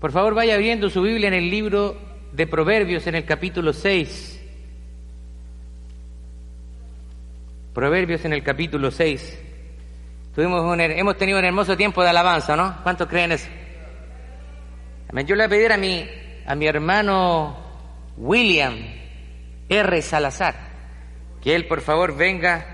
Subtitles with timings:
[0.00, 1.96] Por favor, vaya abriendo su Biblia en el libro
[2.32, 4.40] de Proverbios en el capítulo 6.
[7.74, 9.42] Proverbios en el capítulo 6.
[10.36, 12.76] Tuvimos un, hemos tenido un hermoso tiempo de alabanza, ¿no?
[12.84, 13.48] ¿Cuántos creen eso?
[15.12, 16.08] Yo le voy a pedir a mi,
[16.46, 17.56] a mi hermano
[18.16, 18.76] William
[19.68, 20.02] R.
[20.02, 20.68] Salazar
[21.42, 22.66] que él por favor venga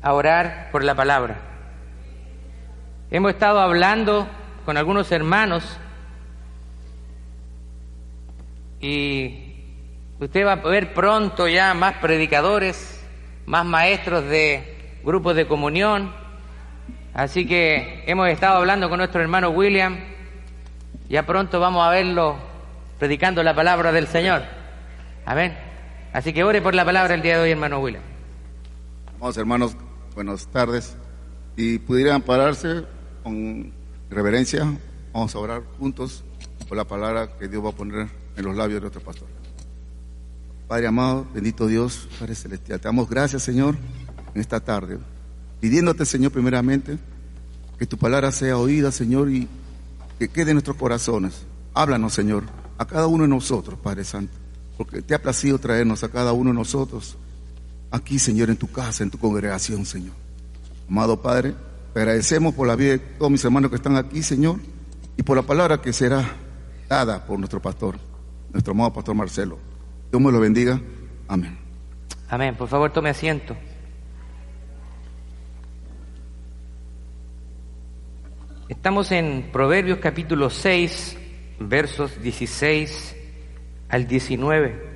[0.00, 1.38] a orar por la palabra.
[3.10, 4.26] Hemos estado hablando
[4.64, 5.78] con algunos hermanos
[8.80, 9.54] y
[10.20, 13.04] usted va a ver pronto ya más predicadores,
[13.46, 16.12] más maestros de grupos de comunión.
[17.14, 19.98] Así que hemos estado hablando con nuestro hermano William.
[21.08, 22.36] Ya pronto vamos a verlo
[22.98, 24.42] predicando la palabra del Señor.
[25.24, 25.56] Amén.
[26.12, 28.02] Así que ore por la palabra el día de hoy, hermano William.
[29.18, 29.76] Vamos, hermanos,
[30.14, 30.96] buenas tardes.
[31.56, 32.84] Y pudieran pararse
[33.24, 33.72] con
[34.10, 34.64] reverencia,
[35.12, 36.24] vamos a orar juntos
[36.68, 39.28] por la palabra que Dios va a poner en los labios de nuestro pastor.
[40.68, 43.76] Padre amado, bendito Dios, Padre celestial, te damos gracias, Señor,
[44.34, 44.98] en esta tarde,
[45.60, 46.98] pidiéndote, Señor, primeramente,
[47.78, 49.48] que tu palabra sea oída, Señor, y
[50.18, 51.46] que quede en nuestros corazones.
[51.74, 52.44] Háblanos, Señor,
[52.76, 54.32] a cada uno de nosotros, Padre Santo,
[54.76, 57.16] porque te ha placido traernos a cada uno de nosotros
[57.90, 60.14] aquí, Señor, en tu casa, en tu congregación, Señor.
[60.88, 61.54] Amado Padre,
[61.94, 64.58] te agradecemos por la vida de todos mis hermanos que están aquí, Señor,
[65.16, 66.36] y por la palabra que será
[66.88, 67.98] dada por nuestro pastor,
[68.52, 69.58] nuestro amado pastor Marcelo.
[70.10, 70.80] Dios me lo bendiga.
[71.26, 71.58] Amén.
[72.28, 72.54] Amén.
[72.56, 73.56] Por favor, tome asiento.
[78.68, 81.16] Estamos en Proverbios capítulo 6,
[81.60, 83.16] versos 16
[83.88, 84.88] al 19.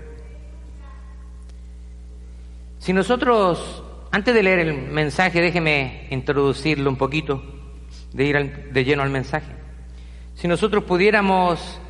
[2.79, 3.83] Si nosotros
[4.15, 7.43] antes de leer el mensaje, déjeme introducirlo un poquito,
[8.13, 9.51] de ir de lleno al mensaje.
[10.35, 11.81] Si nosotros pudiéramos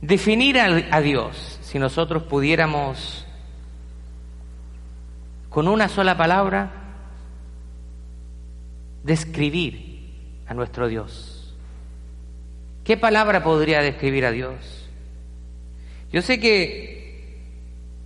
[0.00, 3.26] definir a, Dios, si nosotros pudiéramos
[5.48, 6.70] con una sola palabra
[9.02, 10.10] describir
[10.46, 11.54] a nuestro Dios,
[12.84, 14.88] ¿qué palabra podría describir a Dios?
[16.12, 17.40] Yo sé que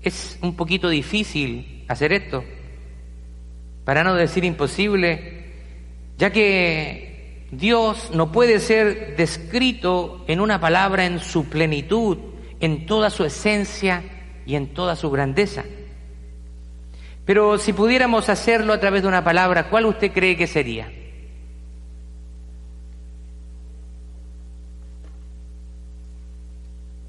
[0.03, 2.45] es un poquito difícil hacer esto,
[3.85, 5.45] para no decir imposible,
[6.17, 7.10] ya que
[7.51, 12.19] Dios no puede ser descrito en una palabra en su plenitud,
[12.61, 14.03] en toda su esencia
[14.47, 15.65] y en toda su grandeza.
[17.25, 20.91] Pero si pudiéramos hacerlo a través de una palabra, ¿cuál usted cree que sería?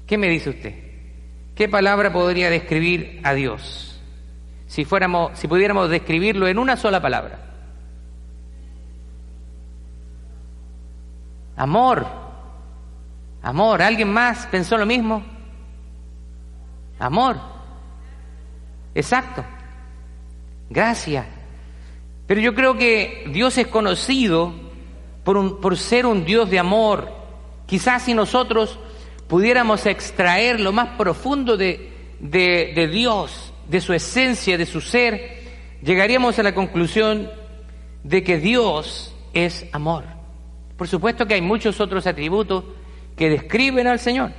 [0.06, 0.74] ¿Qué me dice usted?
[1.54, 3.92] ¿Qué palabra podría describir a Dios?
[4.72, 7.38] si fuéramos, si pudiéramos describirlo en una sola palabra.
[11.56, 12.06] Amor.
[13.42, 13.82] Amor.
[13.82, 15.22] ¿Alguien más pensó lo mismo?
[16.98, 17.38] Amor.
[18.94, 19.44] Exacto.
[20.70, 21.26] Gracias.
[22.26, 24.52] Pero yo creo que Dios es conocido
[25.24, 27.10] por, por ser un Dios de amor.
[27.66, 28.78] Quizás si nosotros
[29.28, 35.42] pudiéramos extraer lo más profundo de, de, de Dios, de su esencia, de su ser,
[35.82, 37.30] llegaríamos a la conclusión
[38.04, 40.04] de que Dios es amor.
[40.82, 42.64] Por supuesto que hay muchos otros atributos
[43.14, 44.32] que describen al Señor.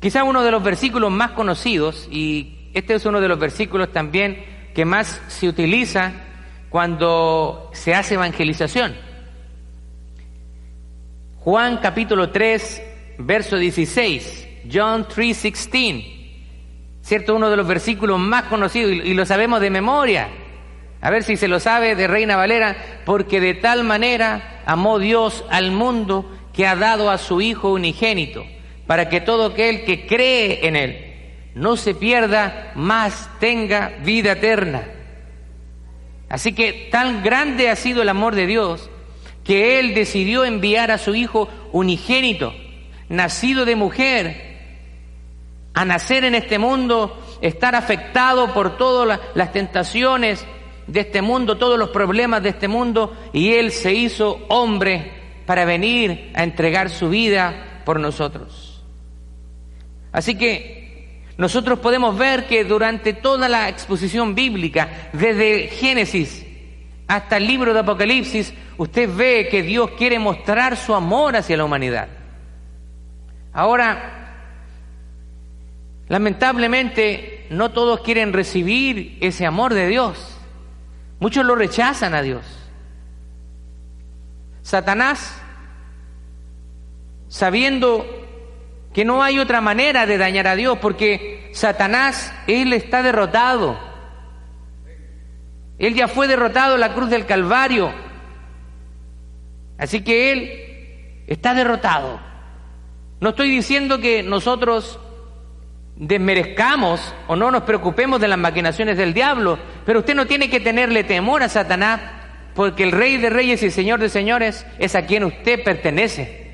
[0.00, 4.44] Quizá uno de los versículos más conocidos, y este es uno de los versículos también
[4.74, 6.12] que más se utiliza
[6.68, 8.96] cuando se hace evangelización.
[11.38, 12.82] Juan capítulo 3,
[13.16, 16.04] verso 16, John 3, 16.
[17.00, 17.34] ¿cierto?
[17.34, 20.28] Uno de los versículos más conocidos y, lo sabemos de memoria.
[21.06, 25.44] A ver si se lo sabe de Reina Valera, porque de tal manera amó Dios
[25.50, 28.44] al mundo que ha dado a su Hijo unigénito,
[28.88, 34.82] para que todo aquel que cree en Él no se pierda, más tenga vida eterna.
[36.28, 38.90] Así que tan grande ha sido el amor de Dios
[39.44, 42.52] que Él decidió enviar a su Hijo unigénito,
[43.08, 44.56] nacido de mujer,
[45.72, 50.44] a nacer en este mundo, estar afectado por todas las tentaciones
[50.86, 55.12] de este mundo, todos los problemas de este mundo, y Él se hizo hombre
[55.46, 58.82] para venir a entregar su vida por nosotros.
[60.12, 66.44] Así que nosotros podemos ver que durante toda la exposición bíblica, desde Génesis
[67.06, 71.64] hasta el libro de Apocalipsis, usted ve que Dios quiere mostrar su amor hacia la
[71.64, 72.08] humanidad.
[73.52, 74.16] Ahora,
[76.08, 80.35] Lamentablemente, no todos quieren recibir ese amor de Dios.
[81.18, 82.44] Muchos lo rechazan a Dios.
[84.62, 85.40] Satanás
[87.28, 88.06] sabiendo
[88.92, 93.78] que no hay otra manera de dañar a Dios, porque Satanás, él está derrotado.
[95.78, 97.92] Él ya fue derrotado en la cruz del Calvario.
[99.76, 102.18] Así que él está derrotado.
[103.20, 104.98] No estoy diciendo que nosotros
[105.96, 110.60] desmerezcamos o no nos preocupemos de las maquinaciones del diablo, pero usted no tiene que
[110.60, 112.00] tenerle temor a Satanás,
[112.54, 116.46] porque el Rey de Reyes y Señor de Señores es a quien usted pertenece.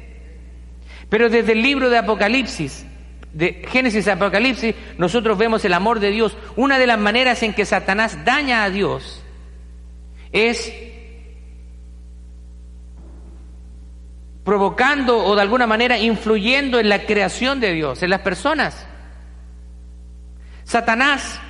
[1.09, 2.87] Pero desde el libro de Apocalipsis,
[3.33, 6.37] de Génesis a Apocalipsis, nosotros vemos el amor de Dios.
[6.57, 9.23] Una de las maneras en que Satanás daña a Dios
[10.33, 10.73] es
[14.45, 18.87] provocando o de alguna manera influyendo en la creación de Dios, en las personas.
[20.65, 21.41] Satanás,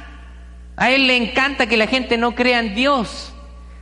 [0.77, 3.33] a él le encanta que la gente no crea en Dios,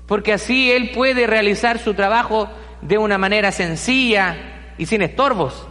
[0.07, 2.49] porque así él puede realizar su trabajo
[2.83, 4.37] de una manera sencilla
[4.79, 5.67] y sin estorbos.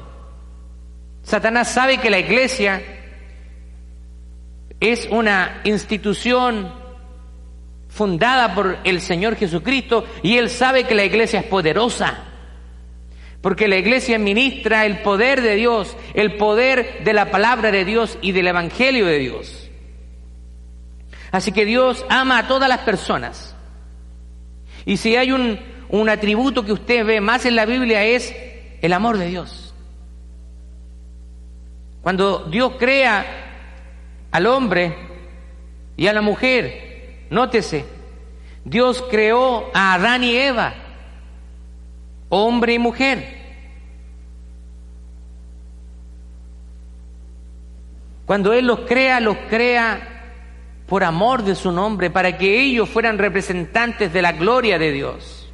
[1.23, 2.81] Satanás sabe que la iglesia
[4.79, 6.73] es una institución
[7.89, 12.28] fundada por el Señor Jesucristo y él sabe que la iglesia es poderosa.
[13.41, 18.18] Porque la iglesia ministra el poder de Dios, el poder de la palabra de Dios
[18.21, 19.69] y del Evangelio de Dios.
[21.31, 23.56] Así que Dios ama a todas las personas.
[24.86, 25.59] Y si hay un,
[25.89, 28.36] un atributo que usted ve más en la Biblia es
[28.81, 29.74] el amor de Dios.
[32.01, 33.25] Cuando Dios crea
[34.31, 34.95] al hombre
[35.95, 37.86] y a la mujer, nótese,
[38.65, 40.88] Dios creó a Adán y Eva
[42.29, 43.39] hombre y mujer.
[48.25, 50.09] Cuando Él los crea, los crea
[50.85, 55.51] por amor de su nombre, para que ellos fueran representantes de la gloria de Dios.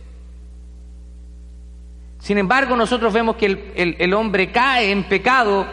[2.20, 5.68] Sin embargo, nosotros vemos que el, el, hombre cae en pecado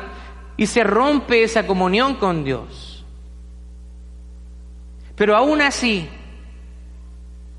[0.57, 3.07] y se rompe esa comunión con Dios.
[5.15, 6.09] Pero aún así,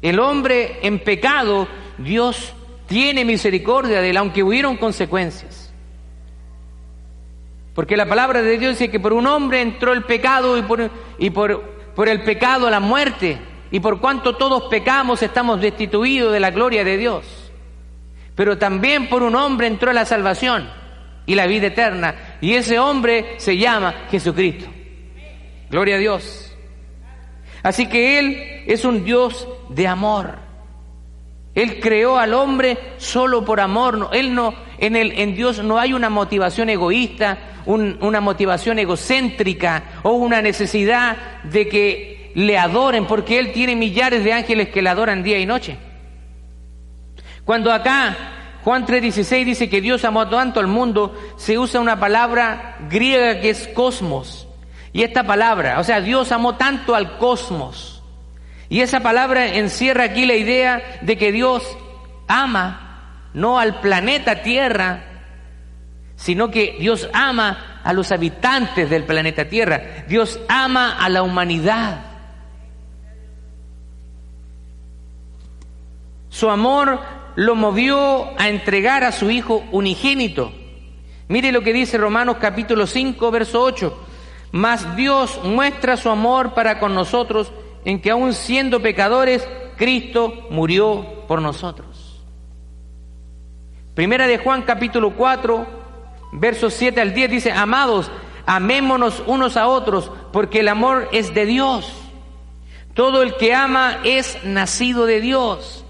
[0.02, 1.68] el hombre en pecado,
[1.98, 2.54] Dios
[2.94, 5.74] tiene misericordia de él, aunque hubieron consecuencias.
[7.74, 10.56] Porque la palabra de Dios dice que por un hombre entró el pecado
[11.18, 11.64] y por,
[11.96, 13.40] por el pecado la muerte.
[13.72, 17.26] Y por cuanto todos pecamos estamos destituidos de la gloria de Dios.
[18.36, 20.70] Pero también por un hombre entró la salvación
[21.26, 22.38] y la vida eterna.
[22.42, 24.70] Y ese hombre se llama Jesucristo.
[25.72, 26.56] Gloria a Dios.
[27.64, 30.43] Así que Él es un Dios de amor.
[31.56, 34.10] Él creó al hombre solo por amor.
[34.14, 40.14] Él no, en, el, en Dios no hay una motivación egoísta, una motivación egocéntrica o
[40.14, 45.22] una necesidad de que le adoren, porque Él tiene millares de ángeles que le adoran
[45.22, 45.78] día y noche.
[47.46, 48.18] Cuando acá
[48.64, 53.52] Juan 3:16 dice que Dios amó tanto al mundo, se usa una palabra griega que
[53.52, 54.48] es cosmos.
[54.92, 57.93] Y esta palabra, o sea, Dios amó tanto al cosmos
[58.74, 61.78] y esa palabra encierra aquí la idea de que Dios
[62.28, 65.04] ama no al planeta Tierra,
[66.16, 70.06] sino que Dios ama a los habitantes del planeta Tierra.
[70.08, 72.00] Dios ama a la humanidad.
[76.30, 77.00] Su amor
[77.36, 80.52] lo movió a entregar a su Hijo unigénito.
[81.28, 84.06] Mire lo que dice Romanos capítulo 5, verso 8.
[84.52, 87.54] Mas Dios muestra su amor para con nosotros
[87.86, 89.48] en que aún siendo pecadores,
[89.78, 92.22] Cristo murió por nosotros.
[93.94, 95.66] Primera de Juan capítulo 4,
[96.34, 98.10] versos 7 al 10 dice, amados,
[98.46, 101.92] amémonos unos a otros, porque el amor es de Dios.
[102.94, 105.84] Todo el que ama es nacido de Dios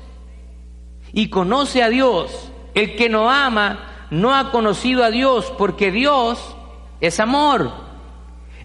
[1.12, 2.51] y conoce a Dios.
[2.73, 6.55] El que no ama no ha conocido a Dios, porque Dios
[7.01, 7.71] es amor.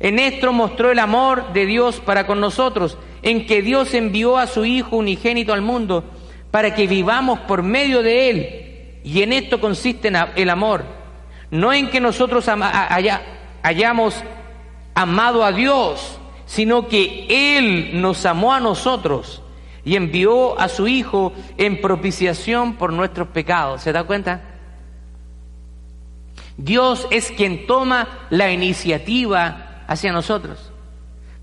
[0.00, 4.47] En esto mostró el amor de Dios para con nosotros, en que Dios envió a
[4.47, 6.05] su Hijo unigénito al mundo
[6.51, 9.01] para que vivamos por medio de Él.
[9.05, 10.85] Y en esto consiste el amor.
[11.51, 12.47] No en que nosotros
[13.63, 14.23] hayamos
[14.95, 19.43] amado a Dios, sino que Él nos amó a nosotros
[19.85, 23.83] y envió a su Hijo en propiciación por nuestros pecados.
[23.83, 24.43] ¿Se da cuenta?
[26.57, 30.73] Dios es quien toma la iniciativa hacia nosotros.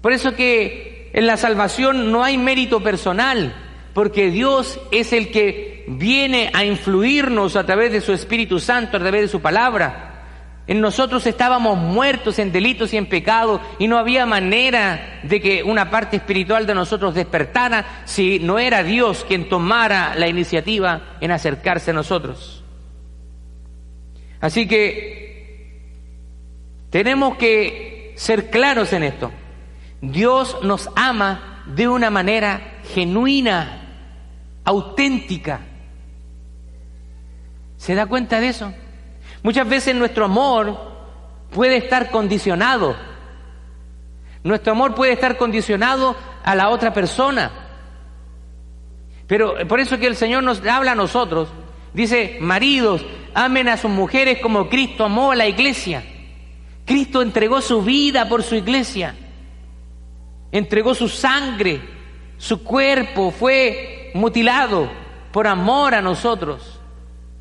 [0.01, 3.55] Por eso que en la salvación no hay mérito personal,
[3.93, 8.99] porque Dios es el que viene a influirnos a través de su Espíritu Santo, a
[8.99, 10.25] través de su palabra.
[10.67, 15.63] En nosotros estábamos muertos en delitos y en pecado y no había manera de que
[15.63, 21.31] una parte espiritual de nosotros despertara si no era Dios quien tomara la iniciativa en
[21.31, 22.61] acercarse a nosotros.
[24.41, 25.81] Así que
[26.89, 29.31] tenemos que ser claros en esto.
[30.11, 33.81] Dios nos ama de una manera genuina,
[34.63, 35.61] auténtica.
[37.77, 38.73] ¿Se da cuenta de eso?
[39.43, 40.77] Muchas veces nuestro amor
[41.51, 42.95] puede estar condicionado.
[44.43, 47.51] Nuestro amor puede estar condicionado a la otra persona.
[49.27, 51.49] Pero por eso que el Señor nos habla a nosotros.
[51.93, 56.03] Dice, maridos, amen a sus mujeres como Cristo amó a la iglesia.
[56.85, 59.15] Cristo entregó su vida por su iglesia.
[60.51, 61.81] Entregó su sangre,
[62.37, 64.89] su cuerpo fue mutilado
[65.31, 66.79] por amor a nosotros.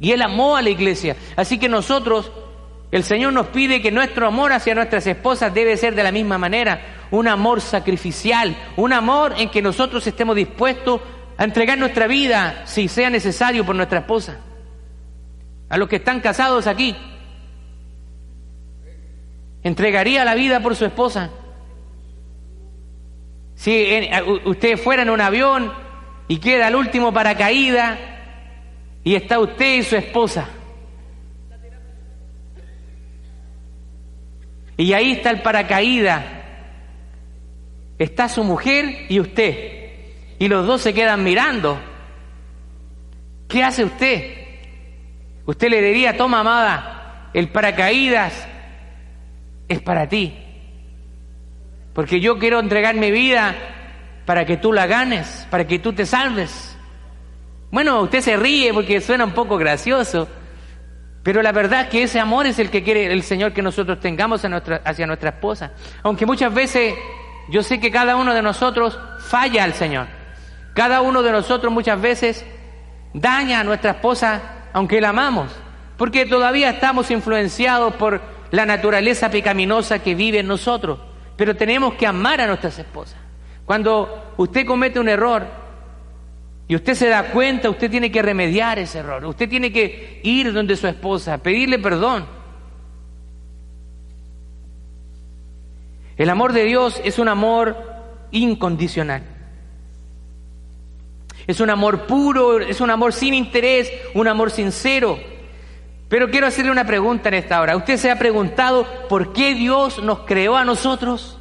[0.00, 1.16] Y Él amó a la iglesia.
[1.37, 2.32] Así que nosotros,
[2.90, 6.38] el Señor nos pide que nuestro amor hacia nuestras esposas debe ser de la misma
[6.38, 7.06] manera.
[7.11, 11.00] Un amor sacrificial, un amor en que nosotros estemos dispuestos
[11.37, 14.38] a entregar nuestra vida, si sea necesario, por nuestra esposa.
[15.68, 16.96] A los que están casados aquí,
[19.62, 21.30] entregaría la vida por su esposa.
[23.54, 24.08] Si
[24.44, 25.73] usted fuera en un avión
[26.28, 27.99] y queda el último paracaídas
[29.02, 30.49] y está usted y su esposa.
[34.76, 36.25] Y ahí está el paracaídas,
[37.99, 39.75] está su mujer y usted
[40.38, 41.78] y los dos se quedan mirando,
[43.49, 44.34] ¿qué hace usted?
[45.46, 48.46] Usted le diría, toma amada, el paracaídas
[49.68, 50.34] es para ti,
[51.94, 53.54] porque yo quiero entregar mi vida
[54.26, 56.76] para que tú la ganes, para que tú te salves.
[57.70, 60.28] Bueno, usted se ríe porque suena un poco gracioso,
[61.22, 64.00] pero la verdad es que ese amor es el que quiere el Señor que nosotros
[64.00, 64.42] tengamos
[64.84, 65.72] hacia nuestra esposa.
[66.02, 66.94] Aunque muchas veces
[67.48, 70.06] yo sé que cada uno de nosotros falla al Señor.
[70.74, 72.44] Cada uno de nosotros muchas veces
[73.12, 75.52] daña a nuestra esposa aunque la amamos,
[75.96, 78.20] porque todavía estamos influenciados por
[78.50, 80.98] la naturaleza pecaminosa que vive en nosotros,
[81.37, 83.19] pero tenemos que amar a nuestras esposas.
[83.64, 85.47] Cuando usted comete un error
[86.69, 90.53] y usted se da cuenta, usted tiene que remediar ese error, usted tiene que ir
[90.53, 92.26] donde su esposa, pedirle perdón.
[96.17, 97.76] El amor de Dios es un amor
[98.31, 99.23] incondicional.
[101.47, 105.19] Es un amor puro, es un amor sin interés, un amor sincero.
[106.08, 107.76] Pero quiero hacerle una pregunta en esta hora.
[107.76, 111.38] ¿Usted se ha preguntado por qué Dios nos creó a nosotros?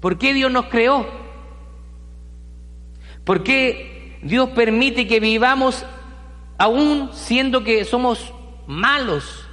[0.00, 1.06] ¿Por qué Dios nos creó?
[3.24, 5.84] ¿Por qué Dios permite que vivamos
[6.58, 8.32] aún siendo que somos
[8.66, 9.44] malos?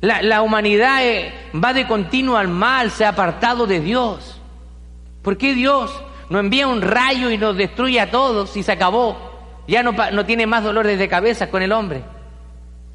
[0.00, 4.40] La, la humanidad eh, va de continuo al mal, se ha apartado de Dios.
[5.20, 5.92] ¿Por qué Dios
[6.30, 9.29] no envía un rayo y nos destruye a todos y se acabó.
[9.70, 12.02] Ya no, no tiene más dolores de cabeza con el hombre.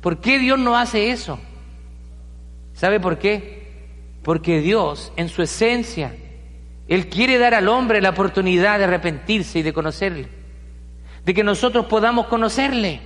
[0.01, 1.39] ¿Por qué Dios no hace eso?
[2.73, 3.87] ¿Sabe por qué?
[4.23, 6.13] Porque Dios, en su esencia,
[6.89, 10.27] Él quiere dar al hombre la oportunidad de arrepentirse y de conocerle.
[11.23, 12.99] De que nosotros podamos conocerle.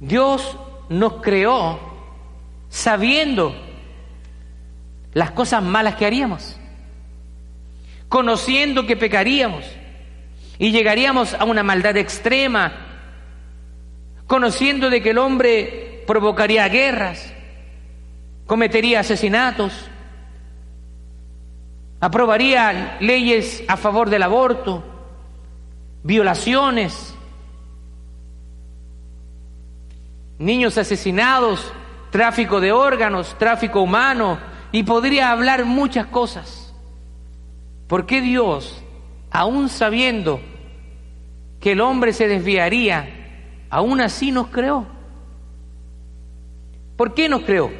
[0.00, 0.56] Dios
[0.88, 1.78] nos creó
[2.70, 3.54] sabiendo
[5.12, 6.58] las cosas malas que haríamos,
[8.16, 9.66] conociendo que pecaríamos
[10.56, 12.72] y llegaríamos a una maldad extrema,
[14.26, 17.30] conociendo de que el hombre provocaría guerras,
[18.46, 19.74] cometería asesinatos,
[22.00, 24.82] aprobaría leyes a favor del aborto,
[26.02, 27.14] violaciones,
[30.38, 31.70] niños asesinados,
[32.08, 34.38] tráfico de órganos, tráfico humano,
[34.72, 36.65] y podría hablar muchas cosas.
[37.86, 38.82] ¿Por qué Dios,
[39.30, 40.40] aún sabiendo
[41.60, 44.86] que el hombre se desviaría, aún así nos creó?
[46.96, 47.70] ¿Por qué nos creó?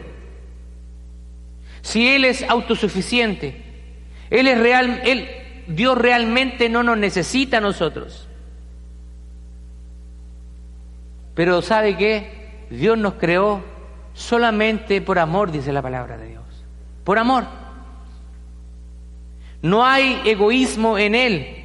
[1.82, 3.62] Si Él es autosuficiente,
[4.30, 5.28] Él es real, Él,
[5.66, 8.28] Dios realmente no nos necesita a nosotros.
[11.34, 12.66] Pero ¿sabe qué?
[12.70, 13.62] Dios nos creó
[14.14, 16.36] solamente por amor, dice la palabra de Dios
[17.06, 17.44] por amor.
[19.62, 21.56] No hay egoísmo en Él.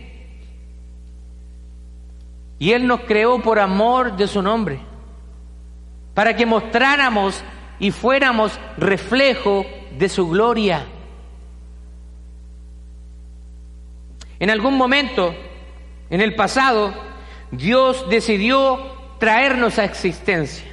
[2.59, 4.79] Y Él nos creó por amor de su nombre,
[6.13, 7.43] para que mostráramos
[7.79, 9.65] y fuéramos reflejo
[9.97, 10.85] de su gloria.
[14.39, 15.33] En algún momento,
[16.09, 16.93] en el pasado,
[17.51, 18.79] Dios decidió
[19.19, 20.65] traernos a existencia.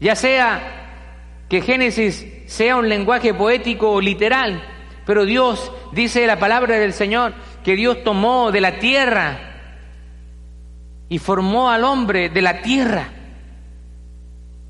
[0.00, 4.62] Ya sea que Génesis sea un lenguaje poético o literal,
[5.04, 7.32] Pero Dios, dice la palabra del Señor,
[7.64, 9.38] que Dios tomó de la tierra
[11.08, 13.08] y formó al hombre de la tierra.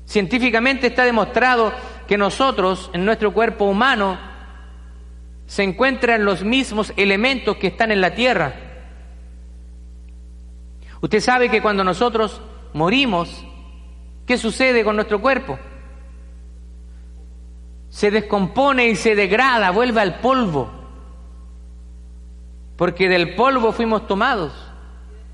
[0.05, 1.73] Científicamente está demostrado
[2.07, 4.17] que nosotros, en nuestro cuerpo humano,
[5.45, 8.53] se encuentran los mismos elementos que están en la tierra.
[11.01, 12.41] Usted sabe que cuando nosotros
[12.73, 13.45] morimos,
[14.25, 15.59] ¿qué sucede con nuestro cuerpo?
[17.89, 20.69] Se descompone y se degrada, vuelve al polvo.
[22.75, 24.53] Porque del polvo fuimos tomados.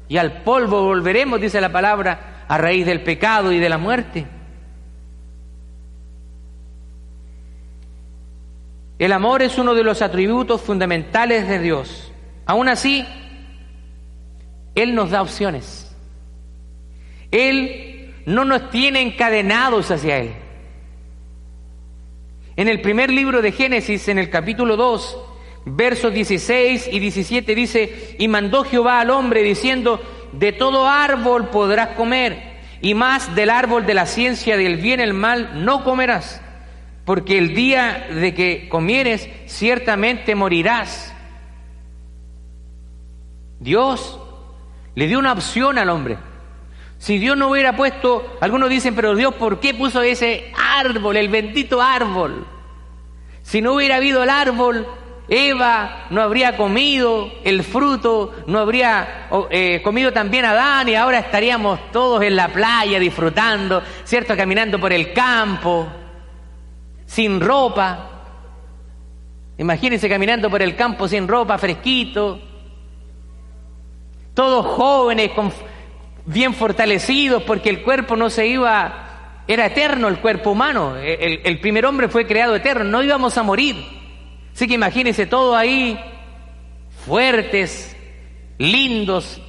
[0.07, 4.25] Y al polvo volveremos, dice la palabra, a raíz del pecado y de la muerte.
[8.97, 12.11] El amor es uno de los atributos fundamentales de Dios.
[12.45, 13.05] Aún así,
[14.73, 15.95] Él nos da opciones.
[17.31, 20.44] Él no nos tiene encadenados hacia Él.
[22.55, 25.17] En el primer libro de Génesis, en el capítulo 2,
[25.65, 31.89] versos 16 y 17 dice, y mandó Jehová al hombre diciendo, de todo árbol podrás
[31.89, 36.41] comer, y más del árbol de la ciencia del bien y el mal no comerás
[37.05, 41.13] porque el día de que comieres ciertamente morirás.
[43.59, 44.19] Dios
[44.95, 46.17] le dio una opción al hombre.
[47.05, 51.29] Si Dios no hubiera puesto, algunos dicen, pero Dios, ¿por qué puso ese árbol, el
[51.29, 52.47] bendito árbol?
[53.43, 54.87] Si no hubiera habido el árbol,
[55.27, 61.91] Eva no habría comido el fruto, no habría eh, comido también Adán y ahora estaríamos
[61.91, 64.35] todos en la playa disfrutando, ¿cierto?
[64.35, 65.87] Caminando por el campo
[67.05, 68.09] sin ropa.
[69.59, 72.39] Imagínense caminando por el campo sin ropa, fresquito.
[74.33, 75.29] Todos jóvenes,
[76.25, 80.97] bien fortalecidos, porque el cuerpo no se iba, era eterno el cuerpo humano.
[80.97, 83.75] El, el primer hombre fue creado eterno, no íbamos a morir.
[84.53, 85.99] Así que imagínense todo ahí,
[87.05, 87.95] fuertes,
[88.57, 89.41] lindos,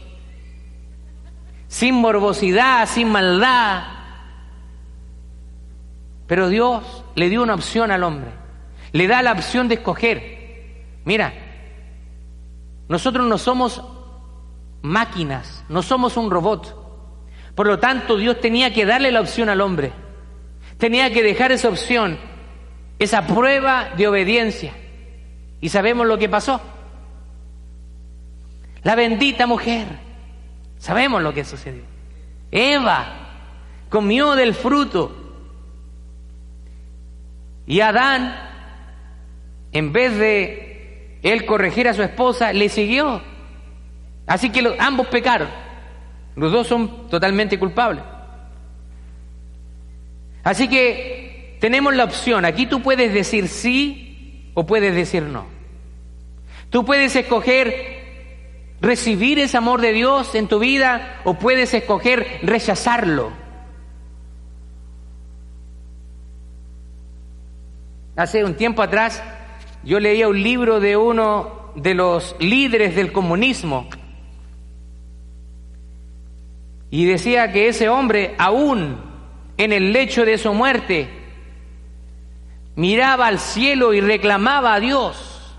[1.69, 3.85] sin morbosidad, sin maldad.
[6.27, 8.31] Pero Dios le dio una opción al hombre.
[8.93, 10.37] Le da la opción de escoger.
[11.05, 11.33] Mira,
[12.89, 13.83] nosotros no somos
[14.87, 16.85] máquinas, no somos un robot.
[17.55, 19.93] Por lo tanto, Dios tenía que darle la opción al hombre.
[20.79, 22.19] Tenía que dejar esa opción,
[22.99, 24.75] esa prueba de obediencia.
[25.61, 26.61] Y sabemos lo que pasó.
[28.83, 29.87] La bendita mujer.
[30.79, 31.83] Sabemos lo que sucedió.
[32.51, 33.31] Eva
[33.89, 35.27] comió del fruto
[37.67, 38.37] y Adán,
[39.73, 43.21] en vez de él corregir a su esposa, le siguió.
[44.27, 45.49] Así que ambos pecaron.
[46.35, 48.03] Los dos son totalmente culpables.
[50.43, 52.45] Así que tenemos la opción.
[52.45, 55.47] Aquí tú puedes decir sí o puedes decir no.
[56.71, 57.97] Tú puedes escoger
[58.81, 63.33] recibir ese amor de Dios en tu vida o puedes escoger rechazarlo.
[68.17, 69.23] Hace un tiempo atrás
[69.83, 73.89] yo leía un libro de uno de los líderes del comunismo
[76.97, 78.97] y decía que ese hombre, aún
[79.59, 81.07] en el lecho de su muerte,
[82.75, 85.55] miraba al cielo y reclamaba a Dios.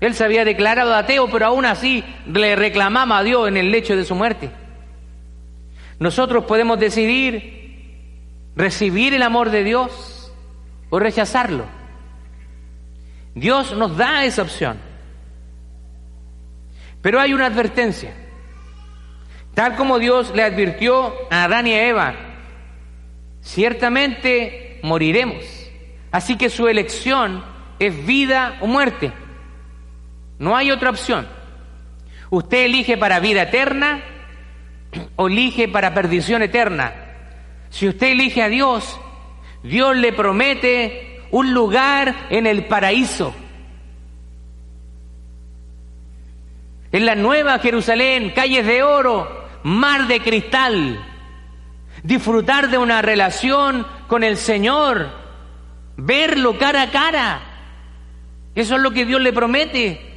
[0.00, 3.94] Él se había declarado ateo, pero aún así le reclamaba a Dios en el lecho
[3.94, 4.48] de su muerte.
[5.98, 8.00] Nosotros podemos decidir
[8.56, 10.32] recibir el amor de Dios
[10.88, 11.66] o rechazarlo.
[13.34, 14.78] Dios nos da esa opción.
[17.02, 18.27] Pero hay una advertencia.
[19.58, 22.14] Tal como Dios le advirtió a Adán y a Eva,
[23.42, 25.44] ciertamente moriremos.
[26.12, 27.44] Así que su elección
[27.80, 29.10] es vida o muerte.
[30.38, 31.26] No hay otra opción.
[32.30, 34.00] Usted elige para vida eterna
[35.16, 36.94] o elige para perdición eterna.
[37.68, 38.96] Si usted elige a Dios,
[39.64, 43.34] Dios le promete un lugar en el paraíso.
[46.92, 49.37] En la nueva Jerusalén, calles de oro,
[49.68, 51.04] mar de cristal.
[52.02, 55.10] Disfrutar de una relación con el Señor.
[55.96, 57.40] Verlo cara a cara.
[58.54, 60.08] Eso es lo que Dios le promete.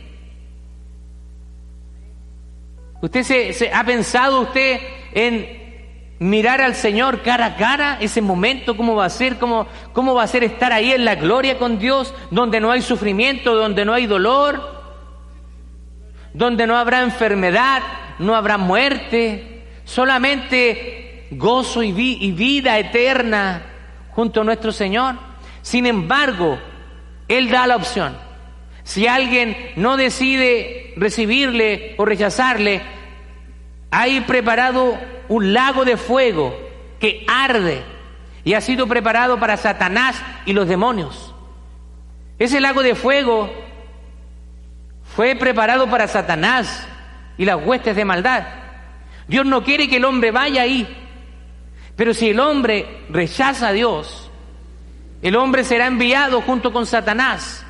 [3.01, 4.79] ¿Usted se, ha pensado usted
[5.13, 5.59] en
[6.19, 10.23] mirar al Señor cara a cara, ese momento, cómo va a ser, cómo, cómo va
[10.23, 13.93] a ser estar ahí en la gloria con Dios, donde no hay sufrimiento, donde no
[13.93, 14.81] hay dolor,
[16.33, 17.81] donde no habrá enfermedad,
[18.21, 21.91] no habrá muerte, solamente gozo y,
[22.31, 23.63] vida eterna
[24.11, 25.15] junto a nuestro Señor.
[25.61, 26.59] Sin embargo,
[27.27, 28.17] Él da la opción.
[28.83, 32.81] Si alguien no decide recibirle o rechazarle,
[33.91, 36.57] hay preparado un lago de fuego
[36.99, 37.83] que arde
[38.43, 41.33] y ha sido preparado para Satanás y los demonios.
[42.39, 43.51] Ese lago de fuego
[45.15, 46.87] fue preparado para Satanás
[47.37, 48.47] y las huestes de maldad.
[49.27, 50.87] Dios no quiere que el hombre vaya ahí,
[51.95, 54.29] pero si el hombre rechaza a Dios,
[55.21, 57.65] el hombre será enviado junto con Satanás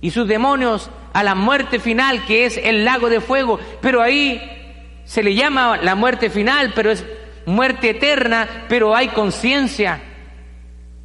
[0.00, 3.58] y sus demonios a la muerte final, que es el lago de fuego.
[3.80, 4.40] Pero ahí
[5.04, 7.04] se le llama la muerte final, pero es
[7.46, 10.00] muerte eterna, pero hay conciencia.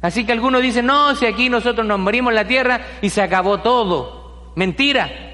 [0.00, 3.22] Así que algunos dicen, no, si aquí nosotros nos morimos en la tierra y se
[3.22, 4.52] acabó todo.
[4.54, 5.25] Mentira.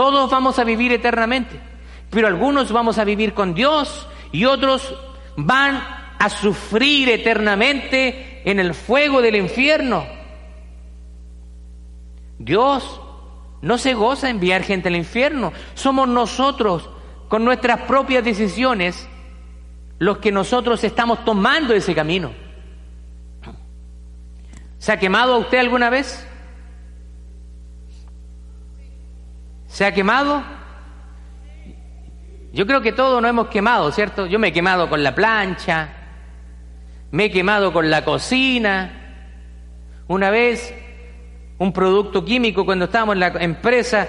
[0.00, 1.60] Todos vamos a vivir eternamente,
[2.08, 4.94] pero algunos vamos a vivir con Dios y otros
[5.36, 5.78] van
[6.18, 10.06] a sufrir eternamente en el fuego del infierno.
[12.38, 12.98] Dios
[13.60, 15.52] no se goza enviar gente al infierno.
[15.74, 16.88] Somos nosotros,
[17.28, 19.06] con nuestras propias decisiones,
[19.98, 22.30] los que nosotros estamos tomando ese camino.
[24.78, 26.26] ¿Se ha quemado a usted alguna vez?
[29.70, 30.42] ¿Se ha quemado?
[32.52, 34.26] Yo creo que todos nos hemos quemado, ¿cierto?
[34.26, 35.88] Yo me he quemado con la plancha,
[37.12, 38.90] me he quemado con la cocina.
[40.08, 40.74] Una vez
[41.58, 44.08] un producto químico cuando estábamos en la empresa,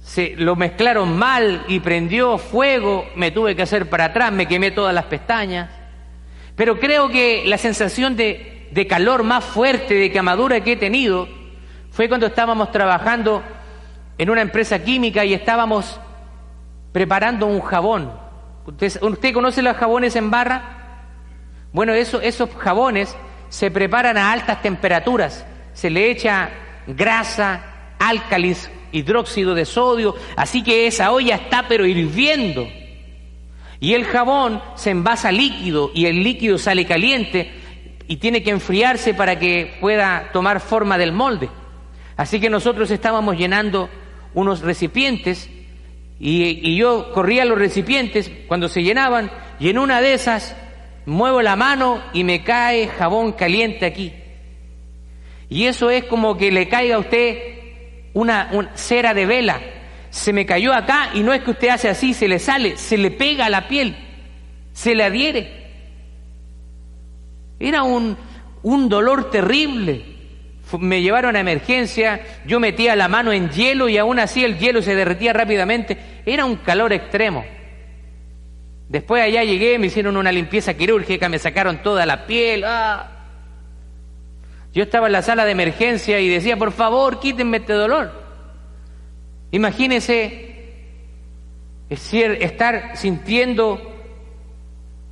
[0.00, 4.72] se lo mezclaron mal y prendió fuego, me tuve que hacer para atrás, me quemé
[4.72, 5.70] todas las pestañas.
[6.56, 11.28] Pero creo que la sensación de, de calor más fuerte, de quemadura que he tenido,
[11.92, 13.42] fue cuando estábamos trabajando
[14.18, 16.00] en una empresa química y estábamos
[16.92, 18.12] preparando un jabón.
[18.64, 20.62] ¿Usted, ¿usted conoce los jabones en barra?
[21.72, 23.16] Bueno, eso, esos jabones
[23.48, 26.48] se preparan a altas temperaturas se le echa
[26.86, 32.66] grasa, álcalis, hidróxido de sodio, así que esa olla está pero hirviendo.
[33.78, 37.52] Y el jabón se envasa líquido y el líquido sale caliente
[38.08, 41.50] y tiene que enfriarse para que pueda tomar forma del molde.
[42.16, 43.90] Así que nosotros estábamos llenando
[44.36, 45.48] unos recipientes
[46.20, 50.54] y, y, yo corría los recipientes cuando se llenaban y en una de esas
[51.06, 54.12] muevo la mano y me cae jabón caliente aquí.
[55.48, 57.38] Y eso es como que le caiga a usted
[58.12, 59.58] una, cera de vela.
[60.10, 62.98] Se me cayó acá y no es que usted hace así, se le sale, se
[62.98, 63.96] le pega a la piel,
[64.74, 65.64] se le adhiere.
[67.58, 68.18] Era un,
[68.62, 70.15] un dolor terrible.
[70.80, 74.82] Me llevaron a emergencia, yo metía la mano en hielo y aún así el hielo
[74.82, 75.96] se derretía rápidamente.
[76.26, 77.44] Era un calor extremo.
[78.88, 82.64] Después allá llegué, me hicieron una limpieza quirúrgica, me sacaron toda la piel.
[82.64, 83.10] ¡ah!
[84.72, 88.12] Yo estaba en la sala de emergencia y decía, por favor, quítenme este dolor.
[89.50, 90.74] Imagínese
[91.88, 93.94] estar sintiendo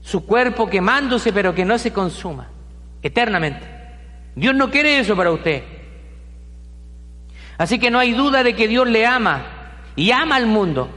[0.01, 2.51] su cuerpo quemándose, pero que no se consuma
[3.03, 3.74] eternamente.
[4.35, 5.63] Dios no quiere eso para usted.
[7.57, 9.47] Así que no hay duda de que Dios le ama
[9.97, 10.89] y ama al mundo.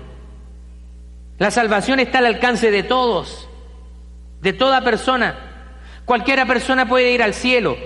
[1.37, 3.47] La salvación está al alcance de todos,
[4.41, 5.35] de toda persona.
[6.05, 7.77] Cualquiera persona puede ir al cielo,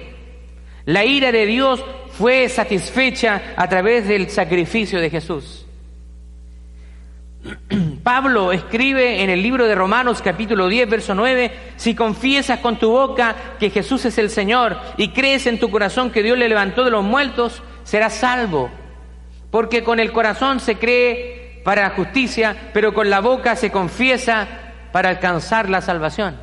[0.85, 5.65] la ira de Dios fue satisfecha a través del sacrificio de Jesús.
[8.03, 12.91] Pablo escribe en el libro de Romanos capítulo 10, verso 9, si confiesas con tu
[12.91, 16.83] boca que Jesús es el Señor y crees en tu corazón que Dios le levantó
[16.83, 18.69] de los muertos, serás salvo.
[19.49, 24.47] Porque con el corazón se cree para justicia, pero con la boca se confiesa
[24.91, 26.39] para alcanzar la salvación.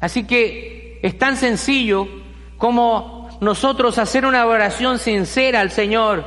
[0.00, 2.06] Así que es tan sencillo
[2.56, 6.24] como nosotros hacer una oración sincera al Señor,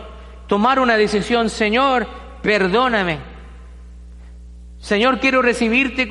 [0.47, 2.07] tomar una decisión, Señor,
[2.43, 3.17] perdóname.
[4.79, 6.07] Señor, quiero recibirte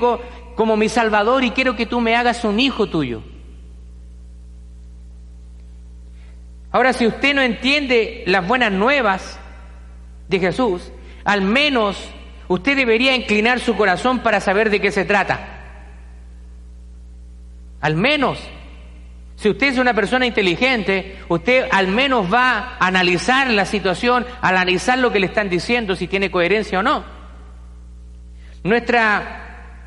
[0.57, 3.23] como mi Salvador y quiero que tú me hagas un hijo tuyo.
[6.73, 9.39] Ahora, si usted no entiende las buenas nuevas
[10.29, 10.91] de Jesús,
[11.23, 12.03] al menos
[12.49, 15.61] usted debería inclinar su corazón para saber de qué se trata.
[17.83, 18.39] Al menos
[19.43, 24.51] si usted es una persona inteligente, usted al menos va a analizar la situación, a
[24.51, 27.03] analizar lo que le están diciendo, si tiene coherencia o no.
[28.63, 29.81] Nuestra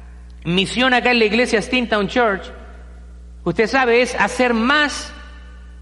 [0.44, 2.52] misión acá en la iglesia Steamtown Church,
[3.46, 5.14] usted sabe, es hacer más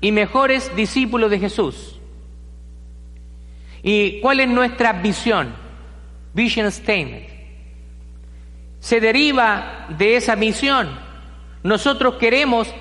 [0.02, 2.00] y mejores discípulos de Jesús.
[3.82, 5.52] ¿Y cuál es nuestra visión?
[6.36, 7.26] Vision Statement.
[8.80, 10.92] Se deriva de esa misión.
[11.64, 12.72] Nosotros queremos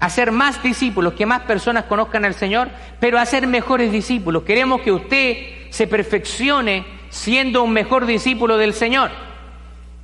[0.00, 2.68] hacer más discípulos, que más personas conozcan al Señor,
[3.00, 4.42] pero hacer mejores discípulos.
[4.42, 5.36] Queremos que usted
[5.70, 9.10] se perfeccione siendo un mejor discípulo del Señor.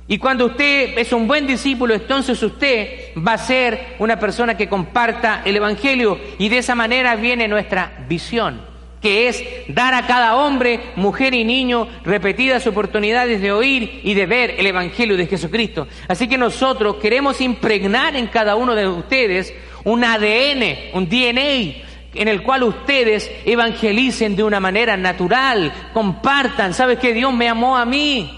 [0.07, 4.67] Y cuando usted es un buen discípulo, entonces usted va a ser una persona que
[4.67, 10.35] comparta el Evangelio y de esa manera viene nuestra visión que es dar a cada
[10.35, 15.87] hombre, mujer y niño repetidas oportunidades de oír y de ver el Evangelio de Jesucristo.
[16.07, 22.27] Así que nosotros queremos impregnar en cada uno de ustedes un ADN, un DNA, en
[22.27, 27.85] el cual ustedes evangelicen de una manera natural, compartan, ¿sabes que Dios me amó a
[27.85, 28.37] mí?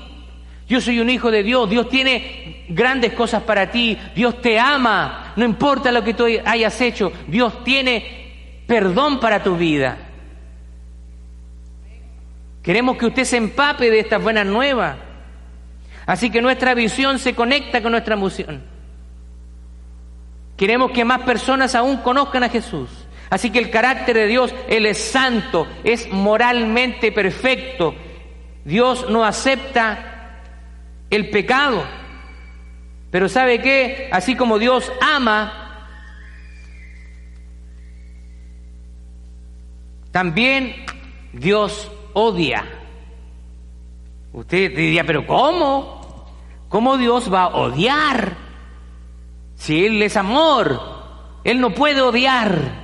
[0.68, 5.34] Yo soy un hijo de Dios, Dios tiene grandes cosas para ti, Dios te ama,
[5.36, 9.98] no importa lo que tú hayas hecho, Dios tiene perdón para tu vida.
[12.62, 14.96] Queremos que usted se empape de estas buenas nuevas.
[16.06, 18.73] Así que nuestra visión se conecta con nuestra emoción.
[20.64, 22.90] Queremos que más personas aún conozcan a Jesús.
[23.30, 27.94] Así que el carácter de Dios, Él es santo, es moralmente perfecto.
[28.64, 30.40] Dios no acepta
[31.10, 31.84] el pecado.
[33.12, 34.08] Pero ¿sabe qué?
[34.10, 35.90] Así como Dios ama,
[40.12, 40.86] también
[41.34, 42.64] Dios odia.
[44.32, 46.26] Usted diría, pero ¿cómo?
[46.70, 48.43] ¿Cómo Dios va a odiar?
[49.56, 50.82] Si Él es amor,
[51.44, 52.84] Él no puede odiar.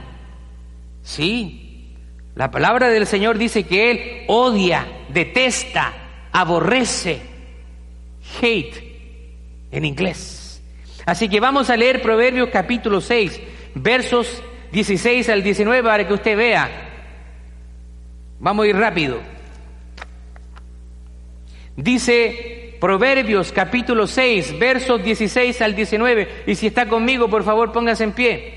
[1.01, 1.95] Sí,
[2.35, 5.93] la palabra del Señor dice que Él odia, detesta,
[6.31, 7.21] aborrece,
[8.41, 8.83] hate
[9.71, 10.61] en inglés.
[11.05, 13.39] Así que vamos a leer Proverbios capítulo 6,
[13.75, 16.85] versos 16 al 19 para que usted vea
[18.39, 19.19] Vamos a ir rápido.
[21.75, 26.43] Dice Proverbios capítulo 6, versos 16 al 19.
[26.47, 28.55] Y si está conmigo, por favor, póngase en pie.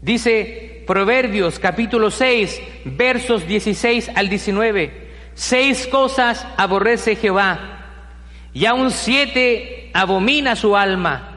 [0.00, 5.04] Dice Proverbios capítulo 6, versos 16 al 19.
[5.34, 7.86] Seis cosas aborrece Jehová,
[8.52, 11.34] y aún siete abomina su alma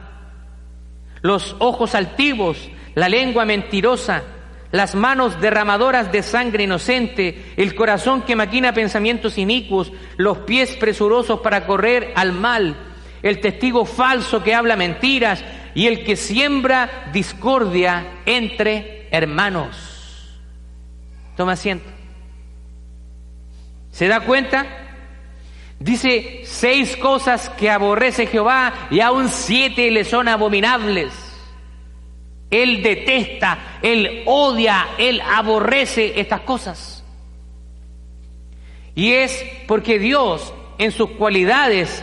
[1.22, 4.22] los ojos altivos, la lengua mentirosa,
[4.70, 11.40] las manos derramadoras de sangre inocente, el corazón que maquina pensamientos inicuos, los pies presurosos
[11.40, 12.76] para correr al mal,
[13.22, 15.42] el testigo falso que habla mentiras
[15.74, 20.38] y el que siembra discordia entre hermanos.
[21.36, 21.88] Toma asiento.
[23.90, 24.66] ¿Se da cuenta?
[25.80, 31.27] Dice seis cosas que aborrece Jehová y aún siete le son abominables.
[32.50, 37.04] Él detesta, él odia, él aborrece estas cosas.
[38.94, 42.02] Y es porque Dios, en sus cualidades,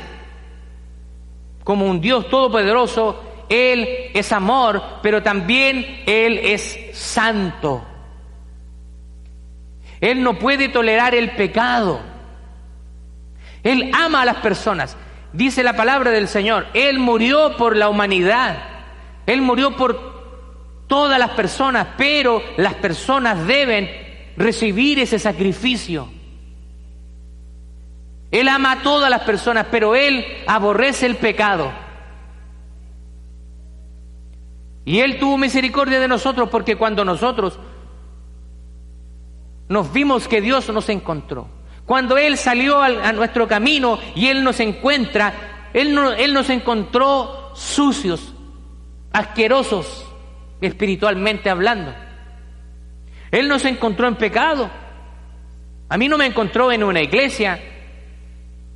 [1.66, 7.84] como un Dios todopoderoso, Él es amor, pero también Él es santo.
[10.00, 12.00] Él no puede tolerar el pecado.
[13.64, 14.96] Él ama a las personas.
[15.34, 18.58] Dice la palabra del Señor, Él murió por la humanidad.
[19.26, 20.15] Él murió por
[20.88, 23.90] todas las personas, pero las personas deben
[24.38, 26.10] recibir ese sacrificio.
[28.32, 31.72] Él ama a todas las personas, pero Él aborrece el pecado.
[34.84, 37.60] Y Él tuvo misericordia de nosotros porque cuando nosotros
[39.68, 41.48] nos vimos que Dios nos encontró,
[41.86, 48.34] cuando Él salió a nuestro camino y Él nos encuentra, Él, Él nos encontró sucios,
[49.14, 50.05] asquerosos,
[50.62, 51.94] espiritualmente hablando.
[53.32, 54.70] Él nos encontró en pecado.
[55.90, 57.60] A mí no me encontró en una iglesia.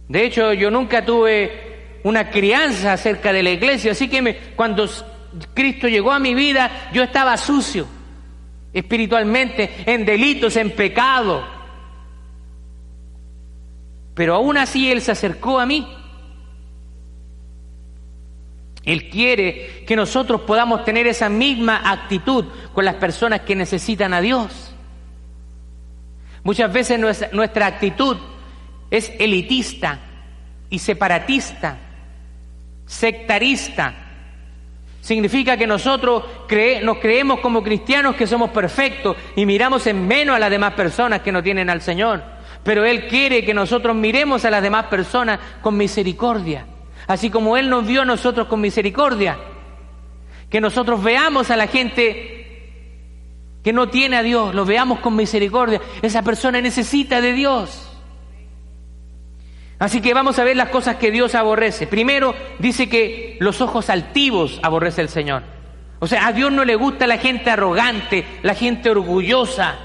[0.07, 3.91] De hecho, yo nunca tuve una crianza acerca de la iglesia.
[3.91, 4.89] Así que cuando
[5.53, 7.87] Cristo llegó a mi vida, yo estaba sucio
[8.73, 11.43] espiritualmente, en delitos, en pecado.
[14.13, 15.87] Pero aún así Él se acercó a mí.
[18.85, 24.21] Él quiere que nosotros podamos tener esa misma actitud con las personas que necesitan a
[24.21, 24.73] Dios.
[26.43, 26.99] Muchas veces
[27.31, 28.17] nuestra, actitud
[28.89, 29.99] es elitista
[30.69, 31.77] y separatista,
[32.85, 33.93] sectarista.
[35.01, 36.23] Significa que nosotros
[36.83, 41.21] nos creemos como cristianos que somos perfectos y miramos en menos a las demás personas
[41.21, 45.39] que no tienen al Señor pero Él quiere que nosotros miremos a las demás personas
[45.61, 46.65] con misericordia,
[47.09, 49.39] así como Él nos vio a nosotros con misericordia,
[50.47, 52.69] que nosotros veamos a la gente
[53.63, 57.91] que no tiene a Dios, lo veamos con misericordia, esa persona necesita de Dios.
[59.79, 61.87] Así que vamos a ver las cosas que Dios aborrece.
[61.87, 65.41] Primero dice que los ojos altivos aborrece el Señor.
[65.97, 69.79] O sea, a Dios no le gusta la gente arrogante, la gente orgullosa,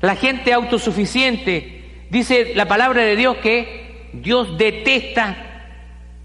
[0.00, 2.06] la gente autosuficiente.
[2.08, 5.48] Dice la palabra de Dios que Dios detesta